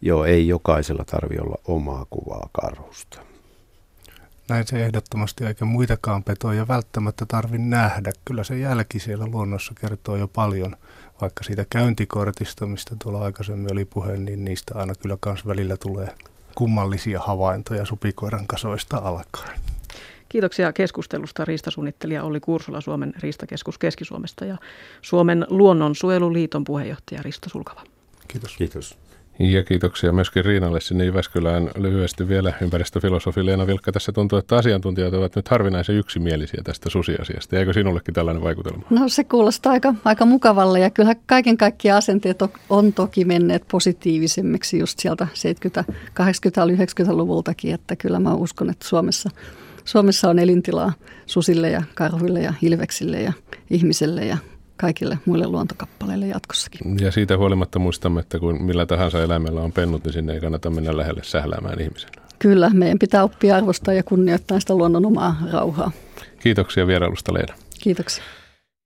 Joo, 0.02 0.26
ei 0.26 0.48
jokaisella 0.48 1.04
tarvi 1.06 1.38
olla 1.40 1.56
omaa 1.68 2.06
kuvaa 2.10 2.50
karhusta. 2.52 3.20
Näin 4.50 4.68
se 4.68 4.86
ehdottomasti, 4.86 5.46
eikä 5.46 5.66
muitakaan 5.66 6.24
petoja 6.24 6.68
välttämättä 6.68 7.26
tarvi 7.26 7.58
nähdä. 7.58 8.12
Kyllä 8.26 8.44
se 8.44 8.58
jälki 8.60 9.00
siellä 9.00 9.28
luonnossa 9.28 9.74
kertoo 9.82 10.16
jo 10.16 10.28
paljon, 10.28 10.76
vaikka 11.22 11.44
siitä 11.44 11.66
käyntikortista, 11.70 12.66
mistä 12.66 12.96
tuolla 13.04 13.22
aikaisemmin 13.24 13.72
oli 13.74 13.86
puhe, 13.86 14.18
niin 14.18 14.46
niistä 14.46 14.76
aina 14.76 14.94
kyllä 14.96 15.18
kans 15.20 15.48
välillä 15.48 15.78
tulee 15.78 16.16
kummallisia 16.60 17.20
havaintoja 17.20 17.86
supikoiran 17.86 18.48
kasoista 18.48 18.98
alkaen. 18.98 19.60
Kiitoksia 20.30 20.74
keskustelusta 20.74 21.46
riistasuunnittelija 21.46 22.24
Olli 22.24 22.40
Kursula 22.40 22.82
Suomen 22.82 23.14
riistakeskus 23.20 23.78
Keski-Suomesta 23.78 24.46
ja 24.46 24.58
Suomen 25.02 25.46
luonnonsuojeluliiton 25.50 26.64
puheenjohtaja 26.64 27.24
Risto 27.24 27.50
Sulkava. 27.50 27.84
Kiitos. 28.28 28.58
Kiitos. 28.58 28.98
Ja 29.40 29.64
kiitoksia 29.64 30.12
myöskin 30.12 30.46
Riinalle 30.46 30.82
sinne 30.82 31.06
Jyväskylään 31.06 31.70
lyhyesti 31.78 32.28
vielä 32.28 32.54
ympäristöfilosofi 32.62 33.46
Leena 33.46 33.68
Vilkka. 33.68 33.92
Tässä 33.92 34.12
tuntuu, 34.12 34.40
että 34.40 34.56
asiantuntijat 34.56 35.14
ovat 35.14 35.36
nyt 35.36 35.48
harvinaisen 35.48 35.96
yksimielisiä 35.96 36.62
tästä 36.64 36.90
susiasiasta. 36.90 37.58
Eikö 37.58 37.74
sinullekin 37.74 38.14
tällainen 38.14 38.44
vaikutelma? 38.44 38.84
No 38.90 39.10
se 39.10 39.24
kuulostaa 39.24 39.72
aika, 39.72 39.94
aika 40.06 40.26
mukavalle 40.26 40.80
ja 40.80 40.90
kyllä 40.90 41.16
kaiken 41.26 41.58
kaikkiaan 41.58 41.98
asenteet 41.98 42.40
on 42.70 42.94
toki 42.94 43.26
menneet 43.26 43.64
positiivisemmiksi 43.72 44.80
just 44.80 45.00
sieltä 45.00 45.28
70-, 45.90 45.94
80-, 45.94 45.94
90-luvultakin, 47.08 47.74
että 47.74 47.96
kyllä 47.96 48.20
mä 48.20 48.34
uskon, 48.34 48.70
että 48.70 48.88
Suomessa, 48.88 49.30
Suomessa 49.86 50.30
on 50.30 50.40
elintilaa 50.40 50.94
susille 51.26 51.70
ja 51.70 51.84
karhuille 51.96 52.42
ja 52.42 52.54
hilveksille 52.62 53.22
ja 53.22 53.34
ihmiselle 53.70 54.26
ja 54.26 54.38
kaikille 54.82 55.18
muille 55.26 55.48
luontokappaleille 55.48 56.28
jatkossakin. 56.28 57.00
Ja 57.00 57.12
siitä 57.12 57.38
huolimatta 57.38 57.80
muistamme, 57.80 58.20
että 58.20 58.40
kun 58.40 58.64
millä 58.64 58.86
tahansa 58.86 59.24
eläimellä 59.24 59.62
on 59.62 59.72
pennut, 59.72 60.04
niin 60.04 60.14
sinne 60.14 60.34
ei 60.34 60.42
kannata 60.42 60.70
mennä 60.70 60.98
lähelle 60.98 61.22
sähläämään 61.24 61.82
ihmisen. 61.82 62.10
Kyllä, 62.40 62.70
meidän 62.74 63.00
pitää 63.00 63.24
oppia 63.24 63.56
arvostaa 63.56 63.94
ja 63.94 64.04
kunnioittaa 64.04 64.60
sitä 64.60 64.76
luonnon 64.76 65.06
omaa 65.06 65.36
rauhaa. 65.52 65.92
Kiitoksia 66.40 66.88
vierailusta 66.88 67.34
Leena. 67.34 67.54
Kiitoksia. 67.82 68.24